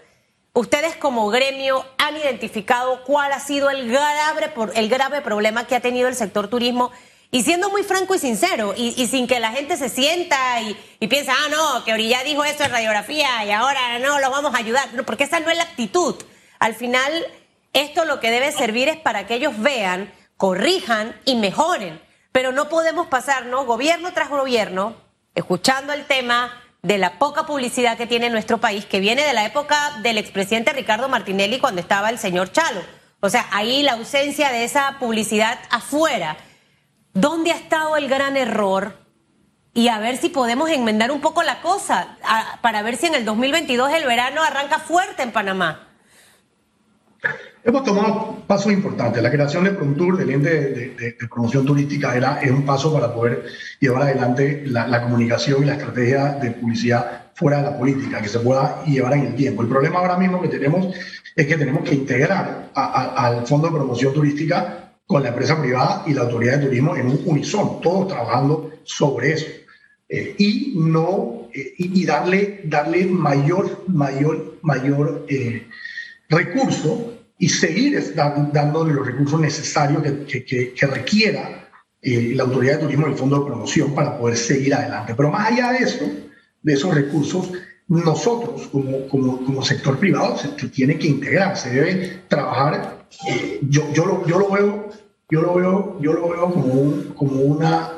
Ustedes 0.52 0.96
como 0.96 1.28
gremio 1.28 1.84
han 1.98 2.16
identificado 2.16 3.02
cuál 3.04 3.32
ha 3.32 3.40
sido 3.40 3.70
el 3.70 3.90
grave, 3.90 4.52
el 4.74 4.88
grave 4.88 5.20
problema 5.20 5.66
que 5.66 5.76
ha 5.76 5.80
tenido 5.80 6.08
el 6.08 6.14
sector 6.14 6.48
turismo 6.48 6.92
y 7.36 7.42
siendo 7.42 7.68
muy 7.68 7.82
franco 7.82 8.14
y 8.14 8.18
sincero 8.18 8.72
y, 8.74 8.92
sin 9.08 9.26
que 9.26 9.40
la 9.40 9.52
gente 9.52 9.76
se 9.76 9.90
sienta 9.90 10.62
y, 10.62 11.06
piensa, 11.06 11.34
ah, 11.36 11.48
no, 11.50 11.84
que 11.84 11.92
Orilla 11.92 12.24
dijo 12.24 12.42
eso 12.44 12.64
en 12.64 12.70
radiografía 12.70 13.44
y 13.44 13.50
ahora 13.50 13.98
no, 13.98 14.18
lo 14.20 14.30
vamos 14.30 14.54
a 14.54 14.56
ayudar, 14.56 14.88
porque 15.04 15.24
esa 15.24 15.38
no 15.40 15.50
es 15.50 15.58
la 15.58 15.64
actitud. 15.64 16.14
Al 16.58 16.74
final, 16.74 17.12
esto 17.74 18.06
lo 18.06 18.20
que 18.20 18.30
debe 18.30 18.52
servir 18.52 18.88
es 18.88 18.96
para 18.96 19.26
que 19.26 19.34
ellos 19.34 19.52
vean, 19.58 20.10
corrijan 20.38 21.14
y 21.26 21.34
mejoren. 21.34 22.00
Pero 22.32 22.52
no 22.52 22.70
podemos 22.70 23.06
pasarnos 23.08 23.66
gobierno 23.66 24.14
tras 24.14 24.30
gobierno 24.30 24.96
escuchando 25.34 25.92
el 25.92 26.06
tema 26.06 26.58
de 26.80 26.96
la 26.96 27.18
poca 27.18 27.44
publicidad 27.44 27.98
que 27.98 28.06
tiene 28.06 28.30
nuestro 28.30 28.62
país, 28.62 28.86
que 28.86 28.98
viene 28.98 29.24
de 29.24 29.34
la 29.34 29.44
época 29.44 29.98
del 30.00 30.16
expresidente 30.16 30.72
Ricardo 30.72 31.10
Martinelli 31.10 31.58
cuando 31.58 31.82
estaba 31.82 32.08
el 32.08 32.18
señor 32.18 32.50
Chalo. 32.50 32.80
O 33.20 33.28
sea, 33.28 33.46
ahí 33.50 33.82
la 33.82 33.92
ausencia 33.92 34.50
de 34.52 34.64
esa 34.64 34.96
publicidad 34.98 35.58
afuera. 35.68 36.38
¿Dónde 37.16 37.50
ha 37.50 37.56
estado 37.56 37.96
el 37.96 38.10
gran 38.10 38.36
error? 38.36 38.92
Y 39.72 39.88
a 39.88 39.98
ver 39.98 40.18
si 40.18 40.28
podemos 40.28 40.68
enmendar 40.68 41.10
un 41.10 41.22
poco 41.22 41.42
la 41.42 41.62
cosa, 41.62 42.18
para 42.60 42.82
ver 42.82 42.96
si 42.96 43.06
en 43.06 43.14
el 43.14 43.24
2022 43.24 43.90
el 43.94 44.04
verano 44.04 44.42
arranca 44.42 44.80
fuerte 44.80 45.22
en 45.22 45.32
Panamá. 45.32 45.88
Hemos 47.64 47.84
tomado 47.84 48.42
pasos 48.46 48.70
importantes. 48.70 49.22
La 49.22 49.30
creación 49.30 49.64
de 49.64 49.70
Prontour, 49.70 50.18
del 50.18 50.28
ente 50.28 50.50
de, 50.50 51.16
promoción 51.30 51.64
turística, 51.64 52.14
era, 52.14 52.38
es 52.42 52.50
un 52.50 52.66
paso 52.66 52.92
para 52.92 53.14
poder 53.14 53.46
llevar 53.80 54.02
adelante 54.02 54.64
la, 54.66 55.02
comunicación 55.02 55.62
y 55.62 55.66
la 55.66 55.76
estrategia 55.76 56.34
de 56.34 56.50
publicidad 56.50 57.28
fuera 57.34 57.62
de 57.62 57.62
la 57.62 57.78
política, 57.78 58.20
que 58.20 58.28
se 58.28 58.40
pueda 58.40 58.84
llevar 58.84 59.14
en 59.14 59.28
el 59.28 59.34
tiempo. 59.34 59.62
El 59.62 59.68
problema 59.68 60.00
ahora 60.00 60.18
mismo 60.18 60.42
que 60.42 60.48
tenemos 60.48 60.94
es 61.34 61.46
que 61.46 61.56
tenemos 61.56 61.82
que 61.82 61.94
integrar 61.94 62.68
al 62.74 63.46
Fondo 63.46 63.68
de 63.68 63.74
Promoción 63.74 64.12
Turística 64.12 64.85
con 65.06 65.22
la 65.22 65.28
empresa 65.28 65.60
privada 65.60 66.04
y 66.06 66.14
la 66.14 66.22
autoridad 66.22 66.58
de 66.58 66.66
turismo 66.66 66.96
en 66.96 67.08
un 67.08 67.22
unísono, 67.24 67.80
todos 67.82 68.08
trabajando 68.08 68.72
sobre 68.84 69.32
eso. 69.32 69.46
Eh, 70.08 70.34
y 70.38 70.74
no 70.76 71.48
eh, 71.52 71.74
y, 71.78 72.04
darle 72.04 72.60
darle 72.64 73.06
mayor 73.06 73.84
mayor 73.88 74.58
mayor 74.62 75.26
eh, 75.28 75.66
recurso 76.28 77.14
y 77.38 77.48
seguir 77.48 78.14
dándole 78.14 78.94
los 78.94 79.06
recursos 79.06 79.40
necesarios 79.40 80.02
que, 80.26 80.44
que, 80.44 80.86
requiera 80.86 81.68
eh, 82.00 82.32
la 82.34 82.44
autoridad 82.44 82.76
de 82.76 82.82
turismo 82.84 83.06
y 83.06 83.10
el 83.10 83.16
fondo 83.16 83.40
de 83.40 83.46
promoción 83.46 83.94
para 83.94 84.18
poder 84.18 84.36
seguir 84.36 84.74
adelante. 84.74 85.14
Pero 85.14 85.30
más 85.30 85.50
allá 85.50 85.72
de 85.72 85.78
eso, 85.78 86.04
de 86.62 86.72
esos 86.72 86.94
recursos, 86.94 87.52
nosotros 87.88 88.68
como, 88.72 89.06
como, 89.08 89.44
como 89.44 89.62
sector 89.62 89.98
privado 89.98 90.36
se, 90.36 90.48
tiene 90.68 90.98
que 90.98 91.06
integrar, 91.06 91.56
se 91.56 91.70
debe 91.70 92.20
trabajar. 92.28 93.06
Eh, 93.28 93.60
yo, 93.68 93.92
yo, 93.92 94.06
lo, 94.06 94.26
yo, 94.26 94.38
lo 94.38 94.50
veo, 94.50 94.88
yo 95.30 95.42
lo 95.42 95.54
veo, 95.54 95.98
yo 96.00 96.12
lo 96.12 96.28
veo 96.28 96.52
como, 96.52 96.72
un, 96.72 97.14
como, 97.16 97.40
una, 97.42 97.92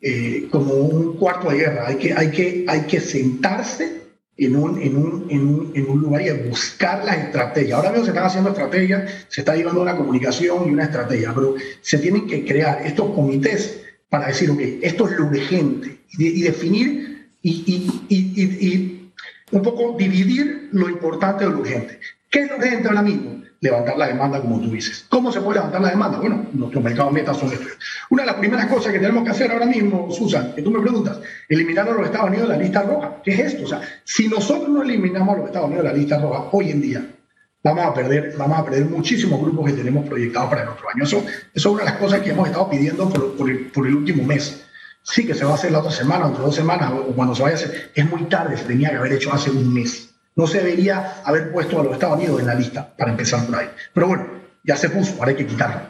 eh, 0.00 0.48
como 0.50 0.74
un 0.74 1.16
cuarto 1.16 1.50
de 1.50 1.56
guerra. 1.58 1.88
Hay 1.88 1.96
que, 1.96 2.12
hay, 2.12 2.30
que, 2.30 2.64
hay 2.68 2.82
que 2.82 3.00
sentarse 3.00 4.02
en 4.36 4.56
un, 4.56 4.80
en 4.80 4.96
un, 4.96 5.26
en 5.28 5.46
un, 5.46 5.72
en 5.74 5.90
un 5.90 6.00
lugar 6.00 6.22
y 6.22 6.48
buscar 6.48 7.04
la 7.04 7.14
estrategia. 7.14 7.76
Ahora 7.76 7.90
mismo 7.90 8.04
se 8.04 8.10
están 8.10 8.26
haciendo 8.26 8.50
estrategias, 8.50 9.10
se 9.28 9.40
está 9.40 9.56
llevando 9.56 9.82
una 9.82 9.96
comunicación 9.96 10.68
y 10.68 10.72
una 10.72 10.84
estrategia, 10.84 11.32
pero 11.34 11.54
se 11.80 11.98
tienen 11.98 12.26
que 12.26 12.44
crear 12.44 12.86
estos 12.86 13.10
comités 13.10 13.82
para 14.08 14.28
decir, 14.28 14.50
ok, 14.50 14.60
esto 14.82 15.08
es 15.08 15.18
lo 15.18 15.26
urgente 15.26 15.98
y, 16.18 16.42
definir 16.42 17.28
y, 17.40 17.50
y, 17.66 18.14
y, 18.14 19.01
un 19.52 19.62
poco 19.62 19.96
dividir 19.96 20.68
lo 20.72 20.88
importante 20.88 21.44
de 21.44 21.50
lo 21.50 21.60
urgente. 21.60 22.00
¿Qué 22.28 22.40
es 22.40 22.50
urgente 22.50 22.88
ahora 22.88 23.02
mismo? 23.02 23.42
levantar 23.62 23.96
la 23.96 24.08
demanda, 24.08 24.40
como 24.40 24.60
tú 24.60 24.70
dices. 24.70 25.06
¿Cómo 25.08 25.30
se 25.30 25.40
puede 25.40 25.60
levantar 25.60 25.80
la 25.80 25.90
demanda? 25.90 26.18
Bueno, 26.18 26.46
nuestros 26.52 26.82
mercados 26.82 27.12
meta 27.12 27.32
son 27.32 27.50
estos. 27.52 27.78
Una 28.10 28.24
de 28.24 28.26
las 28.26 28.36
primeras 28.36 28.66
cosas 28.66 28.92
que 28.92 28.98
tenemos 28.98 29.22
que 29.22 29.30
hacer 29.30 29.52
ahora 29.52 29.66
mismo, 29.66 30.10
Susan, 30.10 30.52
que 30.54 30.62
tú 30.62 30.72
me 30.72 30.80
preguntas, 30.80 31.20
eliminar 31.48 31.88
a 31.88 31.92
los 31.92 32.04
Estados 32.04 32.28
Unidos 32.28 32.48
de 32.48 32.56
la 32.56 32.60
lista 32.60 32.82
roja. 32.82 33.22
¿Qué 33.22 33.30
es 33.30 33.38
esto? 33.38 33.64
O 33.64 33.68
sea, 33.68 33.80
si 34.02 34.26
nosotros 34.26 34.68
no 34.68 34.82
eliminamos 34.82 35.34
a 35.34 35.38
los 35.38 35.46
Estados 35.46 35.68
Unidos 35.68 35.84
de 35.84 35.90
la 35.92 35.96
lista 35.96 36.18
roja 36.18 36.48
hoy 36.50 36.70
en 36.70 36.80
día, 36.82 37.06
vamos 37.62 37.86
a 37.86 37.94
perder, 37.94 38.34
vamos 38.36 38.58
a 38.58 38.64
perder 38.64 38.86
muchísimos 38.86 39.40
grupos 39.40 39.66
que 39.66 39.76
tenemos 39.76 40.08
proyectados 40.08 40.50
para 40.50 40.62
el 40.62 40.68
otro 40.68 40.86
año. 40.92 41.04
Eso, 41.04 41.24
es 41.54 41.64
una 41.64 41.84
de 41.84 41.90
las 41.90 41.98
cosas 41.98 42.20
que 42.20 42.30
hemos 42.30 42.48
estado 42.48 42.68
pidiendo 42.68 43.08
por, 43.08 43.48
el, 43.48 43.58
por 43.66 43.86
el 43.86 43.94
último 43.94 44.24
mes. 44.24 44.64
Sí, 45.02 45.26
que 45.26 45.34
se 45.34 45.44
va 45.44 45.52
a 45.52 45.54
hacer 45.54 45.72
la 45.72 45.80
otra 45.80 45.90
semana, 45.90 46.26
o 46.26 46.30
dos 46.30 46.54
semanas, 46.54 46.92
o 46.92 47.06
cuando 47.14 47.34
se 47.34 47.42
vaya 47.42 47.56
a 47.56 47.58
hacer. 47.58 47.90
Es 47.94 48.08
muy 48.08 48.24
tarde, 48.24 48.56
se 48.56 48.64
tenía 48.64 48.90
que 48.90 48.96
haber 48.96 49.12
hecho 49.12 49.32
hace 49.32 49.50
un 49.50 49.72
mes. 49.72 50.14
No 50.36 50.46
se 50.46 50.58
debería 50.58 51.22
haber 51.24 51.52
puesto 51.52 51.80
a 51.80 51.84
los 51.84 51.94
Estados 51.94 52.18
Unidos 52.18 52.40
en 52.40 52.46
la 52.46 52.54
lista, 52.54 52.94
para 52.96 53.10
empezar 53.10 53.44
por 53.46 53.56
ahí. 53.56 53.68
Pero 53.92 54.06
bueno, 54.06 54.26
ya 54.64 54.76
se 54.76 54.88
puso, 54.88 55.14
ahora 55.18 55.30
hay 55.30 55.36
que 55.36 55.46
quitarlo. 55.46 55.80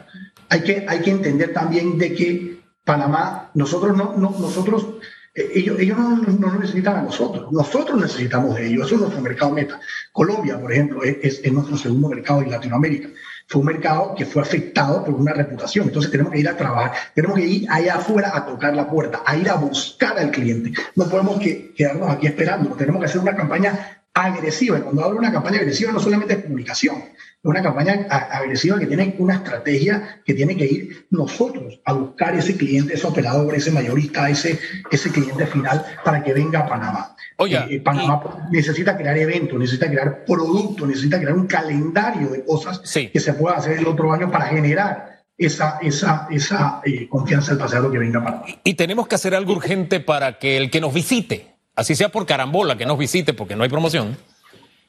Hay 0.49 0.61
que, 0.61 0.85
hay 0.87 0.99
que 1.01 1.11
entender 1.11 1.53
también 1.53 1.97
de 1.97 2.13
que 2.13 2.59
Panamá, 2.83 3.51
nosotros 3.53 3.95
no, 3.95 4.15
no 4.17 4.35
nosotros, 4.39 4.87
eh, 5.33 5.51
ellos, 5.55 5.79
ellos 5.79 5.97
no, 5.97 6.17
nos 6.17 6.59
necesitan 6.59 6.97
a 6.97 7.01
nosotros, 7.03 7.51
nosotros 7.51 8.01
necesitamos 8.01 8.55
de 8.55 8.67
ellos, 8.67 8.87
eso 8.87 8.95
es 8.95 9.01
nuestro 9.01 9.21
mercado 9.21 9.51
meta. 9.51 9.79
Colombia, 10.11 10.59
por 10.59 10.73
ejemplo, 10.73 11.03
es, 11.03 11.39
es 11.43 11.53
nuestro 11.53 11.77
segundo 11.77 12.09
mercado 12.09 12.41
en 12.41 12.51
Latinoamérica 12.51 13.09
fue 13.47 13.61
un 13.61 13.67
mercado 13.67 14.15
que 14.15 14.25
fue 14.25 14.41
afectado 14.41 15.03
por 15.03 15.13
una 15.13 15.33
reputación. 15.33 15.87
Entonces 15.87 16.11
tenemos 16.11 16.31
que 16.31 16.39
ir 16.39 16.49
a 16.49 16.57
trabajar, 16.57 16.93
tenemos 17.13 17.37
que 17.37 17.45
ir 17.45 17.67
allá 17.69 17.95
afuera 17.95 18.31
a 18.35 18.45
tocar 18.45 18.75
la 18.75 18.89
puerta, 18.89 19.21
a 19.25 19.35
ir 19.35 19.49
a 19.49 19.55
buscar 19.55 20.17
al 20.17 20.31
cliente. 20.31 20.73
No 20.95 21.07
podemos 21.09 21.39
que, 21.39 21.73
quedarnos 21.73 22.09
aquí 22.09 22.27
esperando, 22.27 22.71
tenemos 22.75 22.99
que 22.99 23.05
hacer 23.05 23.21
una 23.21 23.35
campaña 23.35 24.01
agresiva. 24.13 24.77
Y 24.77 24.81
cuando 24.81 25.03
hablo 25.03 25.15
de 25.15 25.19
una 25.19 25.31
campaña 25.31 25.59
agresiva, 25.59 25.91
no 25.91 25.99
solamente 25.99 26.33
es 26.33 26.43
comunicación, 26.43 27.03
es 27.43 27.49
una 27.49 27.61
campaña 27.61 28.07
agresiva 28.09 28.79
que 28.79 28.85
tiene 28.85 29.15
una 29.17 29.35
estrategia 29.35 30.21
que 30.23 30.33
tiene 30.33 30.55
que 30.55 30.65
ir 30.65 31.07
nosotros 31.09 31.81
a 31.85 31.93
buscar 31.93 32.35
ese 32.35 32.55
cliente, 32.55 32.93
ese 32.93 33.07
operador, 33.07 33.53
ese 33.55 33.71
mayorista, 33.71 34.29
ese, 34.29 34.59
ese 34.91 35.09
cliente 35.09 35.45
final 35.47 35.85
para 36.05 36.23
que 36.23 36.33
venga 36.33 36.59
a 36.59 36.67
Panamá. 36.67 37.12
Oye, 37.37 37.57
eh, 37.69 37.79
Panamá 37.79 38.47
necesita 38.51 38.95
crear 38.97 39.17
eventos, 39.17 39.57
necesita 39.57 39.89
crear 39.89 40.23
productos, 40.25 40.87
necesita 40.87 41.19
crear 41.19 41.33
un 41.33 41.47
calendario 41.47 42.29
de 42.29 42.45
cosas 42.45 42.79
que 42.79 43.19
se 43.19 43.33
pueda 43.33 43.57
hacer 43.57 43.79
el 43.79 43.87
otro 43.87 44.11
año 44.13 44.31
para 44.31 44.45
generar 44.45 45.23
esa, 45.37 45.79
esa, 45.81 46.27
esa 46.29 46.81
eh, 46.85 47.07
confianza 47.09 47.51
del 47.51 47.59
pasado 47.59 47.91
que 47.91 47.97
venga 47.97 48.19
a 48.19 48.23
Panamá. 48.23 48.45
Y 48.63 48.75
tenemos 48.75 49.07
que 49.07 49.15
hacer 49.15 49.33
algo 49.35 49.53
urgente 49.53 49.99
para 49.99 50.37
que 50.37 50.57
el 50.57 50.69
que 50.69 50.79
nos 50.79 50.93
visite 50.93 51.53
así 51.75 51.95
sea 51.95 52.09
por 52.09 52.25
carambola 52.25 52.77
que 52.77 52.85
nos 52.85 52.97
visite 52.97 53.33
porque 53.33 53.55
no 53.55 53.63
hay 53.63 53.69
promoción, 53.69 54.17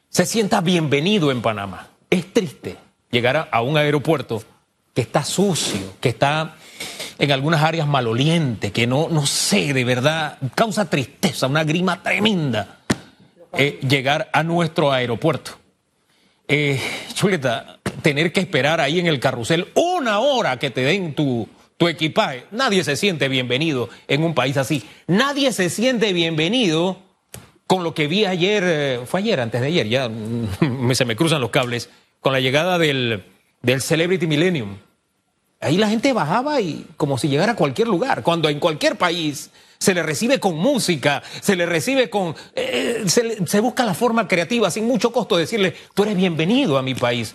se 0.08 0.26
sienta 0.26 0.60
bienvenido 0.60 1.30
en 1.30 1.42
Panamá. 1.42 1.88
Es 2.10 2.32
triste 2.32 2.76
llegar 3.10 3.48
a, 3.50 3.62
un 3.62 3.76
aeropuerto 3.76 4.42
que 4.92 5.00
está 5.00 5.24
sucio, 5.24 5.94
que 6.00 6.10
está 6.10 6.56
en 7.18 7.32
algunas 7.32 7.62
áreas 7.62 7.86
maloliente, 7.86 8.72
que 8.72 8.86
no, 8.86 9.08
no 9.08 9.26
sé, 9.26 9.72
de 9.72 9.84
verdad, 9.84 10.38
causa 10.54 10.88
tristeza, 10.90 11.46
una 11.46 11.64
grima 11.64 12.02
tremenda 12.02 12.78
eh, 13.56 13.78
llegar 13.88 14.30
a 14.32 14.42
nuestro 14.42 14.92
aeropuerto. 14.92 15.52
Eh, 16.48 16.80
Chuleta, 17.14 17.78
tener 18.02 18.32
que 18.32 18.40
esperar 18.40 18.80
ahí 18.80 18.98
en 18.98 19.06
el 19.06 19.20
carrusel 19.20 19.68
una 19.74 20.18
hora 20.18 20.58
que 20.58 20.70
te 20.70 20.82
den 20.82 21.14
tu, 21.14 21.48
tu 21.76 21.88
equipaje. 21.88 22.46
Nadie 22.50 22.84
se 22.84 22.96
siente 22.96 23.28
bienvenido 23.28 23.88
en 24.08 24.24
un 24.24 24.34
país 24.34 24.56
así. 24.56 24.84
Nadie 25.06 25.52
se 25.52 25.70
siente 25.70 26.12
bienvenido 26.12 26.98
con 27.66 27.82
lo 27.82 27.94
que 27.94 28.08
vi 28.08 28.24
ayer, 28.24 28.62
eh, 28.66 29.00
fue 29.06 29.20
ayer, 29.20 29.40
antes 29.40 29.60
de 29.60 29.68
ayer, 29.68 29.88
ya 29.88 30.10
se 30.92 31.04
me 31.04 31.16
cruzan 31.16 31.40
los 31.40 31.50
cables, 31.50 31.88
con 32.20 32.32
la 32.32 32.40
llegada 32.40 32.78
del, 32.78 33.24
del 33.62 33.80
Celebrity 33.80 34.26
Millennium. 34.26 34.78
Ahí 35.64 35.78
la 35.78 35.88
gente 35.88 36.12
bajaba 36.12 36.60
y 36.60 36.86
como 36.96 37.16
si 37.16 37.28
llegara 37.28 37.52
a 37.52 37.56
cualquier 37.56 37.88
lugar, 37.88 38.22
cuando 38.22 38.48
en 38.48 38.60
cualquier 38.60 38.96
país 38.96 39.50
se 39.78 39.94
le 39.94 40.02
recibe 40.02 40.38
con 40.38 40.56
música, 40.56 41.22
se 41.40 41.56
le 41.56 41.66
recibe 41.66 42.10
con... 42.10 42.34
Eh, 42.54 43.04
se, 43.06 43.60
busca 43.60 43.84
la 43.84 43.94
forma 43.94 44.28
creativa, 44.28 44.70
sin 44.70 44.86
mucho 44.86 45.12
costo, 45.12 45.36
decirle, 45.36 45.74
tú 45.94 46.02
eres 46.02 46.16
bienvenido 46.16 46.78
a 46.78 46.82
mi 46.82 46.94
país. 46.94 47.34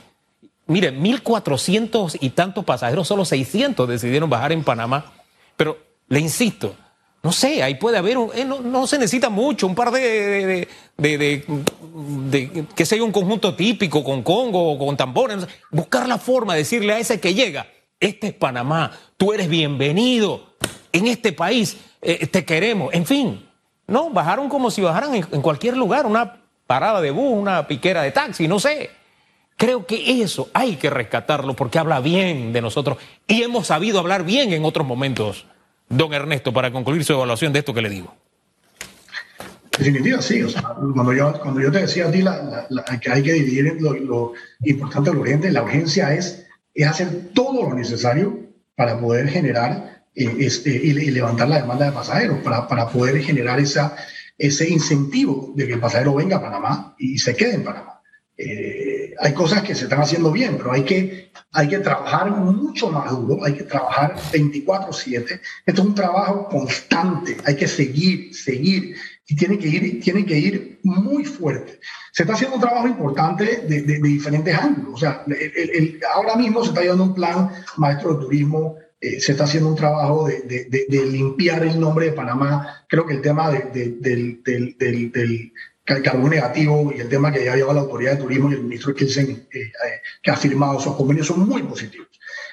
Mire, 0.68 0.94
1.400 0.94 2.18
y 2.22 2.30
tantos 2.32 2.64
pasajeros, 2.66 3.08
solo 3.08 3.26
600 3.26 3.88
decidieron 3.88 4.30
bajar 4.30 4.52
en 4.52 4.64
Panamá. 4.64 5.12
Pero 5.58 5.78
le 6.08 6.20
insisto, 6.20 6.76
no 7.24 7.32
sé, 7.32 7.64
ahí 7.64 7.76
puede 7.76 7.98
haber, 7.98 8.18
un, 8.18 8.30
eh, 8.34 8.46
no, 8.46 8.88
se 8.88 8.98
necesita 8.98 9.30
mucho, 9.30 9.68
un 9.68 9.76
par 9.76 9.92
de, 9.92 10.68
de, 10.98 11.18
de, 11.18 12.66
que 12.76 12.86
sea 12.86 13.04
un 13.04 13.12
conjunto 13.12 13.56
típico 13.56 14.04
con 14.04 14.24
Congo 14.24 14.74
o 14.74 14.78
con 14.78 14.96
tambores. 14.96 15.48
Buscar 15.72 16.08
la 16.08 16.18
forma 16.18 16.54
de 16.54 16.60
decirle 16.60 16.94
a 16.94 17.00
ese 17.00 17.20
que 17.20 17.34
llega, 17.34 17.68
este 18.00 18.28
es 18.28 18.34
Panamá, 18.34 18.92
tú 19.18 19.34
eres 19.34 19.50
bienvenido 19.50 20.54
en 20.92 21.08
este 21.08 21.34
país, 21.34 21.78
eh, 22.02 22.26
te 22.28 22.46
queremos, 22.46 22.94
en 22.94 23.06
fin. 23.06 23.46
No, 23.88 24.10
bajaron 24.12 24.50
como 24.50 24.70
si 24.70 24.82
bajaran 24.82 25.16
en 25.16 25.42
cualquier 25.42 25.76
lugar, 25.76 26.06
una 26.06 26.42
parada 26.68 27.02
de 27.02 27.10
bus, 27.10 27.34
una 27.34 27.68
piquera 27.68 28.04
de 28.04 28.12
taxi, 28.12 28.48
no 28.48 28.60
sé. 28.60 28.92
Creo 29.58 29.86
que 29.86 30.22
eso 30.22 30.50
hay 30.54 30.76
que 30.76 30.90
rescatarlo 30.90 31.56
porque 31.56 31.80
habla 31.80 32.00
bien 32.00 32.54
de 32.54 32.62
nosotros 32.62 32.98
y 33.28 33.42
hemos 33.42 33.68
sabido 33.68 34.00
hablar 34.00 34.24
bien 34.24 34.54
en 34.54 34.64
otros 34.64 34.86
momentos, 34.86 35.46
don 35.90 36.14
Ernesto, 36.14 36.54
para 36.54 36.72
concluir 36.72 37.04
su 37.04 37.14
evaluación 37.14 37.52
de 37.52 37.60
esto 37.60 37.74
que 37.74 37.82
le 37.82 37.90
digo. 37.90 38.14
Definitiva, 39.78 40.22
sí. 40.22 40.44
O 40.44 40.50
sea, 40.50 40.62
cuando, 40.94 41.14
yo, 41.14 41.34
cuando 41.42 41.62
yo 41.62 41.72
te 41.72 41.80
decía 41.80 42.08
a 42.08 42.12
ti 42.12 42.24
que 43.02 43.12
hay 43.12 43.24
que 43.24 43.34
dividir 43.34 43.82
lo, 43.82 43.94
lo 43.94 44.34
importante 44.64 45.12
lo 45.12 45.22
urgente, 45.22 45.52
la 45.52 45.64
urgencia 45.64 46.14
es, 46.14 46.46
es 46.84 46.90
hacer 46.90 47.32
todo 47.34 47.70
lo 47.70 47.76
necesario 47.76 48.40
para 48.76 49.00
poder 49.00 49.28
generar 49.28 50.04
eh, 50.16 50.36
este, 50.40 50.70
y, 50.70 50.94
levantar 50.94 51.50
la 51.50 51.62
demanda 51.62 51.86
de 51.86 51.92
pasajeros, 51.92 52.40
para, 52.40 52.68
para 52.68 52.90
poder 52.90 53.22
generar 53.22 53.60
esa, 53.60 53.96
ese 54.38 54.70
incentivo 54.70 55.52
de 55.56 55.68
que 55.68 55.74
el 55.74 55.80
pasajero 55.80 56.16
venga 56.16 56.38
a 56.38 56.42
Panamá 56.42 56.96
y 56.98 57.18
se 57.20 57.36
quede 57.36 57.56
en 57.56 57.64
Panamá. 57.64 58.02
Eh, 58.42 59.14
hay 59.20 59.34
cosas 59.34 59.64
que 59.64 59.76
se 59.76 59.84
están 59.84 60.02
haciendo 60.02 60.32
bien, 60.32 60.56
pero 60.58 60.72
hay 60.72 60.84
que, 60.84 61.32
hay 61.52 61.68
que 61.68 61.80
trabajar 61.80 62.32
mucho 62.32 62.90
más 62.90 63.12
duro, 63.12 63.44
hay 63.44 63.54
que 63.54 63.64
trabajar 63.64 64.16
24/7. 64.32 65.42
Esto 65.66 65.82
es 65.82 65.88
un 65.88 65.94
trabajo 65.94 66.48
constante, 66.48 67.36
hay 67.44 67.58
que 67.58 67.68
seguir, 67.68 68.34
seguir, 68.34 68.96
y 69.30 69.36
tiene 69.36 69.60
que 69.60 69.68
ir, 69.68 70.02
tiene 70.02 70.26
que 70.26 70.38
ir 70.38 70.80
muy 70.84 71.24
fuerte. 71.24 71.80
Se 72.12 72.24
está 72.24 72.34
haciendo 72.34 72.56
un 72.56 72.62
trabajo 72.62 72.88
importante 72.88 73.64
de, 73.68 73.82
diferentes 74.02 74.58
ángulos. 74.58 74.96
O 74.96 74.98
sea, 74.98 75.24
ahora 76.16 76.36
mismo 76.36 76.64
se 76.64 76.70
está 76.70 76.82
llevando 76.82 77.04
un 77.04 77.14
plan 77.14 77.52
maestro 77.78 78.16
de 78.16 78.22
turismo, 78.22 78.78
eh, 79.00 79.22
se 79.22 79.34
está 79.34 79.44
haciendo 79.44 79.70
un 79.70 79.76
trabajo 79.76 80.28
de, 80.28 80.88
limpiar 80.90 81.64
el 81.64 81.80
nombre 81.80 82.08
de 82.08 82.14
Panamá. 82.14 82.84
Creo 82.88 83.06
que 83.06 83.14
el 83.14 83.22
tema 83.22 83.52
del, 83.52 84.02
del, 84.02 85.54
negativo 86.30 86.92
y 86.96 87.00
el 87.00 87.10
tema 87.10 87.32
que 87.32 87.46
ya 87.46 87.56
lleva 87.56 87.74
la 87.74 87.82
autoridad 87.82 88.14
de 88.14 88.24
turismo 88.24 88.50
y 88.50 88.56
el 88.56 88.64
ministro 88.64 88.96
Kilsen, 88.96 89.30
eh, 89.30 89.60
eh, 89.62 89.72
que 90.24 90.32
ha 90.32 90.36
firmado 90.36 90.80
esos 90.80 90.96
convenios, 90.96 91.28
son 91.28 91.48
muy 91.48 91.62
positivos. 91.62 92.08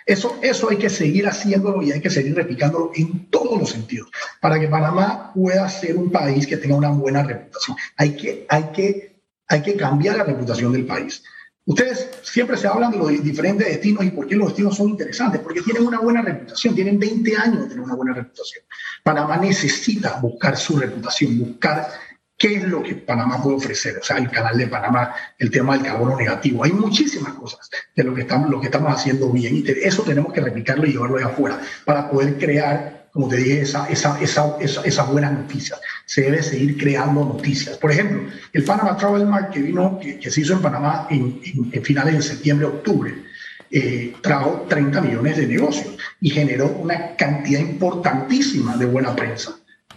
Eso, 0.06 0.38
eso 0.40 0.70
hay 0.70 0.76
que 0.76 0.88
seguir 0.88 1.26
haciéndolo 1.26 1.82
y 1.82 1.90
hay 1.90 2.00
que 2.00 2.10
seguir 2.10 2.36
replicándolo 2.36 2.92
en 2.94 3.28
todos 3.28 3.58
los 3.58 3.70
sentidos 3.70 4.08
para 4.40 4.60
que 4.60 4.68
Panamá 4.68 5.32
pueda 5.34 5.68
ser 5.68 5.96
un 5.96 6.12
país 6.12 6.46
que 6.46 6.56
tenga 6.56 6.76
una 6.76 6.90
buena 6.90 7.24
reputación. 7.24 7.76
Hay 7.96 8.16
que, 8.16 8.46
hay 8.48 8.70
que, 8.72 9.16
hay 9.48 9.62
que 9.62 9.74
cambiar 9.74 10.16
la 10.16 10.24
reputación 10.24 10.72
del 10.72 10.86
país. 10.86 11.24
Ustedes 11.64 12.08
siempre 12.22 12.56
se 12.56 12.68
hablan 12.68 12.92
de 12.92 12.98
los 12.98 13.08
diferentes 13.24 13.66
destinos 13.66 14.04
y 14.04 14.10
por 14.10 14.28
qué 14.28 14.36
los 14.36 14.48
destinos 14.50 14.76
son 14.76 14.90
interesantes, 14.90 15.40
porque 15.40 15.62
tienen 15.62 15.84
una 15.84 15.98
buena 15.98 16.22
reputación, 16.22 16.76
tienen 16.76 16.96
20 16.96 17.36
años 17.36 17.62
de 17.62 17.68
tener 17.70 17.80
una 17.80 17.96
buena 17.96 18.14
reputación. 18.14 18.62
Panamá 19.02 19.36
necesita 19.38 20.20
buscar 20.20 20.56
su 20.56 20.76
reputación, 20.78 21.36
buscar 21.36 21.88
¿Qué 22.38 22.56
es 22.56 22.64
lo 22.64 22.82
que 22.82 22.94
Panamá 22.94 23.42
puede 23.42 23.56
ofrecer? 23.56 23.96
O 23.98 24.04
sea, 24.04 24.18
el 24.18 24.30
canal 24.30 24.58
de 24.58 24.66
Panamá, 24.66 25.14
el 25.38 25.50
tema 25.50 25.74
del 25.74 25.86
carbono 25.86 26.16
negativo. 26.16 26.64
Hay 26.64 26.72
muchísimas 26.72 27.32
cosas 27.32 27.70
de 27.94 28.04
lo 28.04 28.14
que 28.14 28.22
estamos, 28.22 28.50
lo 28.50 28.60
que 28.60 28.66
estamos 28.66 28.92
haciendo 28.92 29.30
bien 29.30 29.56
y 29.56 29.64
eso 29.82 30.02
tenemos 30.02 30.34
que 30.34 30.42
replicarlo 30.42 30.86
y 30.86 30.92
llevarlo 30.92 31.16
de 31.16 31.24
afuera 31.24 31.58
para 31.86 32.10
poder 32.10 32.36
crear, 32.36 33.08
como 33.10 33.28
te 33.28 33.36
dije, 33.36 33.62
esa, 33.62 33.88
esa, 33.88 34.20
esa, 34.20 34.56
esas 34.60 35.10
buenas 35.10 35.32
noticias. 35.32 35.80
Se 36.04 36.22
debe 36.22 36.42
seguir 36.42 36.76
creando 36.76 37.24
noticias. 37.24 37.78
Por 37.78 37.90
ejemplo, 37.90 38.30
el 38.52 38.64
Panama 38.64 38.98
Travel 38.98 39.24
Mark 39.24 39.50
que 39.50 39.60
vino, 39.60 39.98
que, 39.98 40.30
se 40.30 40.40
hizo 40.42 40.52
en 40.52 40.60
Panamá 40.60 41.06
en, 41.08 41.40
finales 41.82 42.16
de 42.16 42.22
septiembre, 42.22 42.66
octubre, 42.66 43.14
eh, 43.70 44.14
trajo 44.20 44.66
30 44.68 45.00
millones 45.00 45.38
de 45.38 45.46
negocios 45.46 45.96
y 46.20 46.28
generó 46.28 46.68
una 46.68 47.16
cantidad 47.16 47.60
importantísima 47.60 48.76
de 48.76 48.84
buena 48.84 49.16
prensa 49.16 49.56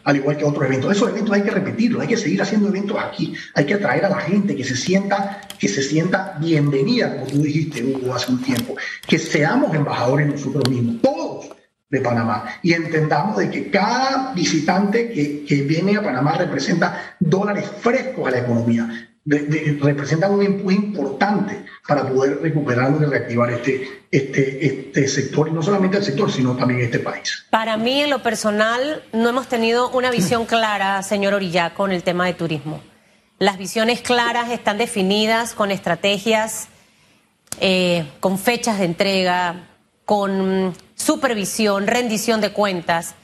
al 0.10 0.18
igual 0.18 0.38
que 0.38 0.44
otros 0.44 0.66
eventos. 0.66 0.92
Esos 0.92 1.10
eventos 1.10 1.36
hay 1.36 1.44
que 1.44 1.52
repetirlos, 1.52 2.02
hay 2.02 2.08
que 2.08 2.18
seguir 2.18 2.42
haciendo 2.42 2.68
eventos 2.70 2.98
aquí, 3.00 3.34
hay 3.54 3.66
que 3.66 3.76
atraer 3.76 4.06
a 4.06 4.10
la 4.10 4.20
gente 4.20 4.56
que 4.56 4.64
se 4.64 4.76
sienta, 4.76 5.42
que 5.58 5.68
se 5.68 5.84
sienta 5.84 6.36
bienvenida, 6.40 7.14
como 7.14 7.28
tú 7.28 7.42
dijiste, 7.44 7.84
Hugo, 7.84 8.16
hace 8.16 8.32
un 8.32 8.42
tiempo, 8.42 8.76
que 9.08 9.20
seamos 9.20 9.74
embajadores 9.76 10.28
nosotros 10.28 10.68
mismos, 10.68 11.02
todos 11.02 11.50
de 11.90 12.02
Panamá, 12.02 12.46
y 12.64 12.74
entendamos 12.74 13.38
de 13.38 13.50
que 13.50 13.70
cada 13.70 14.34
visitante 14.34 15.12
que, 15.12 15.44
que 15.46 15.62
viene 15.62 15.98
a 15.98 16.04
Panamá 16.04 16.38
representa 16.38 17.16
dólares 17.20 17.66
frescos 17.80 18.28
a 18.28 18.32
la 18.32 18.40
economía, 18.40 19.09
representan 19.30 20.32
un 20.32 20.44
empuje 20.44 20.76
importante 20.76 21.66
para 21.88 22.08
poder 22.08 22.42
recuperarlo 22.42 23.02
y 23.02 23.06
reactivar 23.06 23.52
este, 23.52 24.06
este, 24.12 24.66
este 24.66 25.08
sector, 25.08 25.48
y 25.48 25.52
no 25.52 25.62
solamente 25.62 25.98
el 25.98 26.04
sector, 26.04 26.32
sino 26.32 26.56
también 26.56 26.82
este 26.82 27.00
país. 27.00 27.46
Para 27.50 27.78
mí, 27.78 28.02
en 28.02 28.10
lo 28.10 28.24
personal, 28.24 29.04
no 29.14 29.30
hemos 29.30 29.48
tenido 29.48 29.90
una 29.92 30.12
visión 30.12 30.46
clara, 30.46 31.02
señor 31.04 31.34
Orilla, 31.34 31.74
con 31.74 31.92
el 31.92 32.04
tema 32.04 32.26
de 32.26 32.34
turismo. 32.34 32.82
Las 33.38 33.58
visiones 33.58 34.02
claras 34.02 34.50
están 34.52 34.78
definidas 34.78 35.54
con 35.54 35.72
estrategias, 35.72 36.68
eh, 37.62 38.06
con 38.20 38.38
fechas 38.38 38.80
de 38.80 38.86
entrega, 38.86 39.68
con 40.06 40.74
supervisión, 40.96 41.88
rendición 41.88 42.42
de 42.42 42.52
cuentas. 42.52 43.16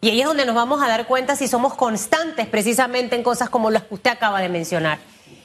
Y 0.00 0.10
ahí 0.10 0.20
es 0.20 0.26
donde 0.26 0.44
nos 0.44 0.54
vamos 0.54 0.82
a 0.82 0.88
dar 0.88 1.06
cuenta 1.06 1.36
si 1.36 1.46
somos 1.46 1.74
constantes 1.74 2.46
precisamente 2.48 3.14
en 3.14 3.22
cosas 3.22 3.48
como 3.48 3.70
las 3.70 3.84
que 3.84 3.94
usted 3.94 4.10
acaba 4.10 4.40
de 4.40 4.48
mencionar. 4.48 4.98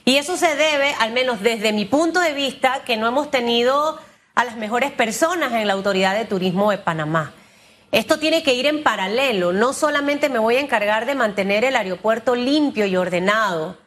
Y 0.08 0.16
eso 0.16 0.38
se 0.38 0.56
debe, 0.56 0.96
al 1.02 1.12
menos 1.12 1.42
desde 1.42 1.74
mi 1.74 1.84
punto 1.84 2.22
de 2.22 2.32
vista, 2.32 2.86
que 2.86 2.96
no 2.96 3.10
hemos 3.10 3.30
tenido 3.30 4.00
a 4.36 4.46
las 4.46 4.56
mejores 4.56 4.90
personas 4.94 5.52
en 5.52 5.68
la 5.68 5.74
Autoridad 5.74 6.18
de 6.18 6.24
Turismo 6.24 6.72
de 6.72 6.78
Panamá. 6.78 7.34
Esto 7.92 8.18
tiene 8.18 8.42
que 8.42 8.54
ir 8.54 8.68
en 8.68 8.84
paralelo. 8.84 9.52
No 9.52 9.74
solamente 9.74 10.30
me 10.30 10.40
voy 10.40 10.56
a 10.56 10.62
encargar 10.62 11.08
de 11.08 11.16
mantener 11.16 11.66
el 11.66 11.76
aeropuerto 11.76 12.36
limpio 12.36 12.86
y 12.86 12.96
ordenado, 12.96 13.78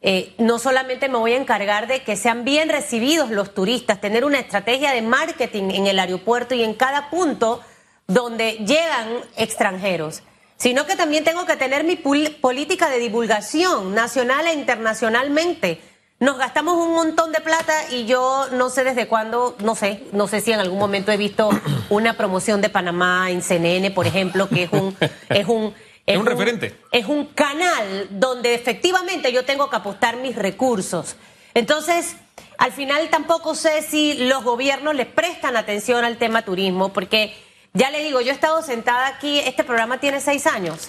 eh, 0.00 0.32
no 0.38 0.58
solamente 0.58 1.10
me 1.10 1.18
voy 1.18 1.34
a 1.34 1.36
encargar 1.36 1.88
de 1.88 2.02
que 2.04 2.16
sean 2.16 2.46
bien 2.46 2.70
recibidos 2.70 3.28
los 3.28 3.52
turistas, 3.52 4.00
tener 4.00 4.24
una 4.24 4.38
estrategia 4.38 4.92
de 4.92 5.02
marketing 5.02 5.72
en 5.72 5.86
el 5.88 5.98
aeropuerto 5.98 6.54
y 6.54 6.64
en 6.64 6.72
cada 6.72 7.10
punto 7.10 7.60
donde 8.06 8.52
llegan 8.64 9.08
extranjeros 9.36 10.22
sino 10.60 10.86
que 10.86 10.94
también 10.94 11.24
tengo 11.24 11.46
que 11.46 11.56
tener 11.56 11.84
mi 11.84 11.96
política 11.96 12.90
de 12.90 12.98
divulgación 12.98 13.94
nacional 13.94 14.46
e 14.46 14.52
internacionalmente. 14.52 15.80
Nos 16.18 16.36
gastamos 16.36 16.76
un 16.76 16.92
montón 16.92 17.32
de 17.32 17.40
plata 17.40 17.72
y 17.90 18.04
yo 18.04 18.46
no 18.52 18.68
sé 18.68 18.84
desde 18.84 19.08
cuándo, 19.08 19.56
no 19.60 19.74
sé, 19.74 20.04
no 20.12 20.28
sé 20.28 20.42
si 20.42 20.52
en 20.52 20.60
algún 20.60 20.78
momento 20.78 21.10
he 21.12 21.16
visto 21.16 21.48
una 21.88 22.12
promoción 22.12 22.60
de 22.60 22.68
Panamá 22.68 23.30
en 23.30 23.40
CNN, 23.40 23.90
por 23.92 24.06
ejemplo, 24.06 24.50
que 24.50 24.64
es 24.64 24.72
un 24.72 24.94
es 25.30 25.48
un 25.48 25.74
es 26.04 26.18
un, 26.18 26.26
referente. 26.26 26.76
Es 26.92 27.06
un 27.06 27.26
canal 27.26 28.08
donde 28.10 28.54
efectivamente 28.54 29.32
yo 29.32 29.44
tengo 29.46 29.70
que 29.70 29.76
apostar 29.76 30.16
mis 30.16 30.36
recursos. 30.36 31.16
Entonces, 31.54 32.16
al 32.58 32.72
final 32.72 33.08
tampoco 33.08 33.54
sé 33.54 33.80
si 33.80 34.14
los 34.14 34.44
gobiernos 34.44 34.94
le 34.94 35.06
prestan 35.06 35.56
atención 35.56 36.04
al 36.04 36.18
tema 36.18 36.42
turismo, 36.42 36.92
porque 36.92 37.32
ya 37.72 37.90
le 37.90 38.02
digo, 38.02 38.20
yo 38.20 38.30
he 38.30 38.34
estado 38.34 38.62
sentada 38.62 39.06
aquí, 39.06 39.38
este 39.40 39.64
programa 39.64 40.00
tiene 40.00 40.20
seis 40.20 40.46
años. 40.46 40.88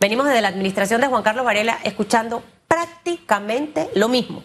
Venimos 0.00 0.26
desde 0.26 0.40
la 0.40 0.48
administración 0.48 1.00
de 1.00 1.06
Juan 1.06 1.22
Carlos 1.22 1.44
Varela 1.44 1.78
escuchando 1.84 2.42
prácticamente 2.66 3.90
lo 3.94 4.08
mismo. 4.08 4.42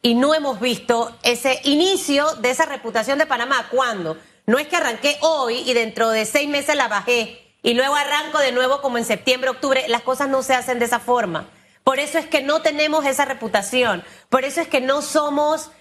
Y 0.00 0.14
no 0.14 0.34
hemos 0.34 0.60
visto 0.60 1.16
ese 1.22 1.60
inicio 1.64 2.34
de 2.36 2.50
esa 2.50 2.66
reputación 2.66 3.18
de 3.18 3.26
Panamá. 3.26 3.66
¿Cuándo? 3.70 4.16
No 4.46 4.58
es 4.58 4.68
que 4.68 4.76
arranqué 4.76 5.18
hoy 5.22 5.56
y 5.66 5.74
dentro 5.74 6.10
de 6.10 6.24
seis 6.24 6.48
meses 6.48 6.76
la 6.76 6.86
bajé 6.86 7.42
y 7.62 7.74
luego 7.74 7.96
arranco 7.96 8.38
de 8.38 8.52
nuevo 8.52 8.80
como 8.80 8.98
en 8.98 9.04
septiembre, 9.04 9.50
octubre. 9.50 9.84
Las 9.88 10.02
cosas 10.02 10.28
no 10.28 10.44
se 10.44 10.54
hacen 10.54 10.78
de 10.78 10.84
esa 10.84 11.00
forma. 11.00 11.48
Por 11.82 11.98
eso 11.98 12.18
es 12.18 12.26
que 12.26 12.42
no 12.42 12.62
tenemos 12.62 13.04
esa 13.04 13.24
reputación. 13.24 14.04
Por 14.28 14.44
eso 14.44 14.60
es 14.60 14.68
que 14.68 14.80
no 14.80 15.02
somos 15.02 15.72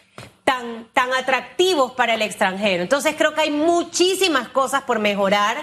tan, 0.43 0.87
tan 0.93 1.13
atractivos 1.13 1.91
para 1.93 2.13
el 2.13 2.21
extranjero. 2.21 2.83
Entonces 2.83 3.15
creo 3.17 3.33
que 3.33 3.41
hay 3.41 3.51
muchísimas 3.51 4.47
cosas 4.49 4.83
por 4.83 4.99
mejorar. 4.99 5.57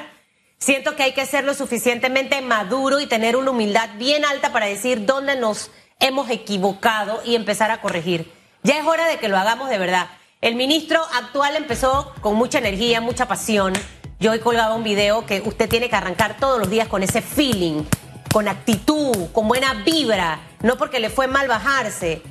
Siento 0.59 0.95
que 0.97 1.05
hay 1.05 1.12
que 1.12 1.27
ser 1.27 1.45
lo 1.45 1.55
suficientemente 1.55 2.41
maduro 2.43 3.01
y 3.01 3.07
tener 3.07 3.37
una 3.37 3.51
humildad 3.51 3.88
bien 3.97 4.25
alta 4.25 4.53
para 4.53 4.67
decir 4.67 5.07
dónde 5.07 5.37
nos 5.37 5.71
hemos 6.01 6.31
equivocado 6.31 7.23
y 7.25 7.35
empezar 7.35 7.71
a 7.71 7.81
corregir. 7.81 8.31
Ya 8.62 8.79
es 8.79 8.87
hora 8.87 9.07
de 9.07 9.19
que 9.19 9.29
lo 9.29 9.38
hagamos 9.38 9.71
de 9.71 9.79
verdad. 9.79 10.09
El 10.41 10.57
ministro 10.57 11.01
actual 11.15 11.57
empezó 11.57 12.12
con 12.21 12.35
mucha 12.35 12.59
energía, 12.59 13.01
mucha 13.01 13.27
pasión. 13.27 13.73
Yo 14.19 14.33
hoy 14.33 14.41
colgaba 14.41 14.75
un 14.75 14.85
video 14.85 15.27
que 15.27 15.41
usted 15.41 15.69
tiene 15.69 15.88
que 15.88 15.97
arrancar 15.97 16.37
todos 16.38 16.59
los 16.59 16.71
días 16.71 16.88
con 16.88 17.03
ese 17.03 17.23
feeling, 17.23 17.85
con 18.33 18.49
actitud, 18.49 19.31
con 19.33 19.47
buena 19.47 19.75
vibra, 19.85 20.41
no 20.62 20.77
porque 20.77 21.01
le 21.01 21.11
fue 21.11 21.27
mal 21.27 21.49
bajarse, 21.49 22.23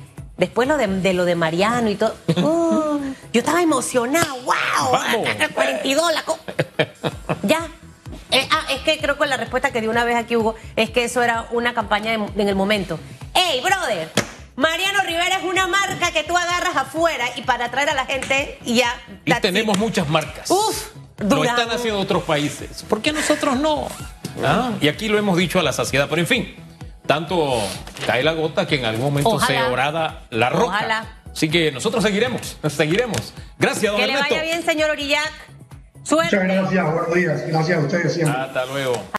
Después 0.42 0.66
lo 0.66 0.76
de, 0.76 1.12
lo 1.14 1.24
de 1.24 1.36
Mariano 1.36 1.88
y 1.88 1.94
todo. 1.94 2.16
Uh, 2.34 2.98
yo 3.32 3.38
estaba 3.38 3.62
emocionada. 3.62 4.26
¡Wow! 4.44 4.90
Vamos. 4.90 5.28
42, 5.54 6.12
la 6.12 6.24
ya. 7.44 7.68
Eh, 8.32 8.48
ah, 8.50 8.64
es 8.72 8.80
que 8.80 8.98
creo 8.98 9.16
que 9.16 9.26
la 9.26 9.36
respuesta 9.36 9.70
que 9.70 9.80
dio 9.80 9.88
una 9.88 10.02
vez 10.02 10.16
aquí 10.16 10.34
Hugo 10.34 10.56
es 10.74 10.90
que 10.90 11.04
eso 11.04 11.22
era 11.22 11.46
una 11.52 11.74
campaña 11.74 12.14
en, 12.14 12.48
el 12.48 12.56
momento. 12.56 12.98
¡Ey, 13.34 13.60
brother! 13.60 14.10
Mariano 14.56 15.02
Rivera 15.06 15.36
es 15.36 15.44
una 15.44 15.68
marca 15.68 16.10
que 16.10 16.24
tú 16.24 16.36
agarras 16.36 16.74
afuera 16.74 17.24
y 17.36 17.42
para 17.42 17.66
atraer 17.66 17.90
a 17.90 17.94
la 17.94 18.06
gente 18.06 18.58
y 18.64 18.78
ya. 18.78 19.00
Y 19.24 19.32
tenemos 19.34 19.78
muchas 19.78 20.08
marcas. 20.08 20.50
Uf, 20.50 20.88
Lo 21.18 21.44
están 21.44 21.70
haciendo 21.70 22.00
otros 22.00 22.24
países. 22.24 22.82
¿Por 22.88 23.00
qué 23.00 23.12
nosotros 23.12 23.60
no? 23.60 23.86
Ah, 24.44 24.72
y 24.80 24.88
aquí 24.88 25.06
lo 25.06 25.18
hemos 25.18 25.36
dicho 25.36 25.60
a 25.60 25.62
la 25.62 25.72
saciedad, 25.72 26.08
pero 26.08 26.20
en 26.20 26.26
fin 26.26 26.61
tanto 27.12 27.60
cae 28.06 28.22
la 28.22 28.32
gota 28.32 28.66
que 28.66 28.76
en 28.76 28.86
algún 28.86 29.12
momento 29.12 29.38
se 29.38 29.60
orada 29.60 30.22
la 30.30 30.48
roca. 30.48 30.76
Ojalá. 30.76 31.06
Así 31.30 31.50
que 31.50 31.70
nosotros 31.70 32.02
seguiremos, 32.02 32.56
seguiremos. 32.70 33.34
Gracias, 33.58 33.92
don 33.92 34.00
Que 34.00 34.06
le 34.06 34.16
vaya 34.16 34.42
bien, 34.42 34.62
señor 34.62 34.88
Orillac. 34.88 35.30
Suerte. 36.04 36.34
Muchas 36.36 36.72
gracias, 36.72 36.92
buenos 36.92 37.14
días. 37.14 37.46
Gracias 37.48 37.78
a 37.78 37.80
ustedes 37.82 38.14
siempre. 38.14 38.40
Hasta 38.40 38.64
luego. 38.64 39.12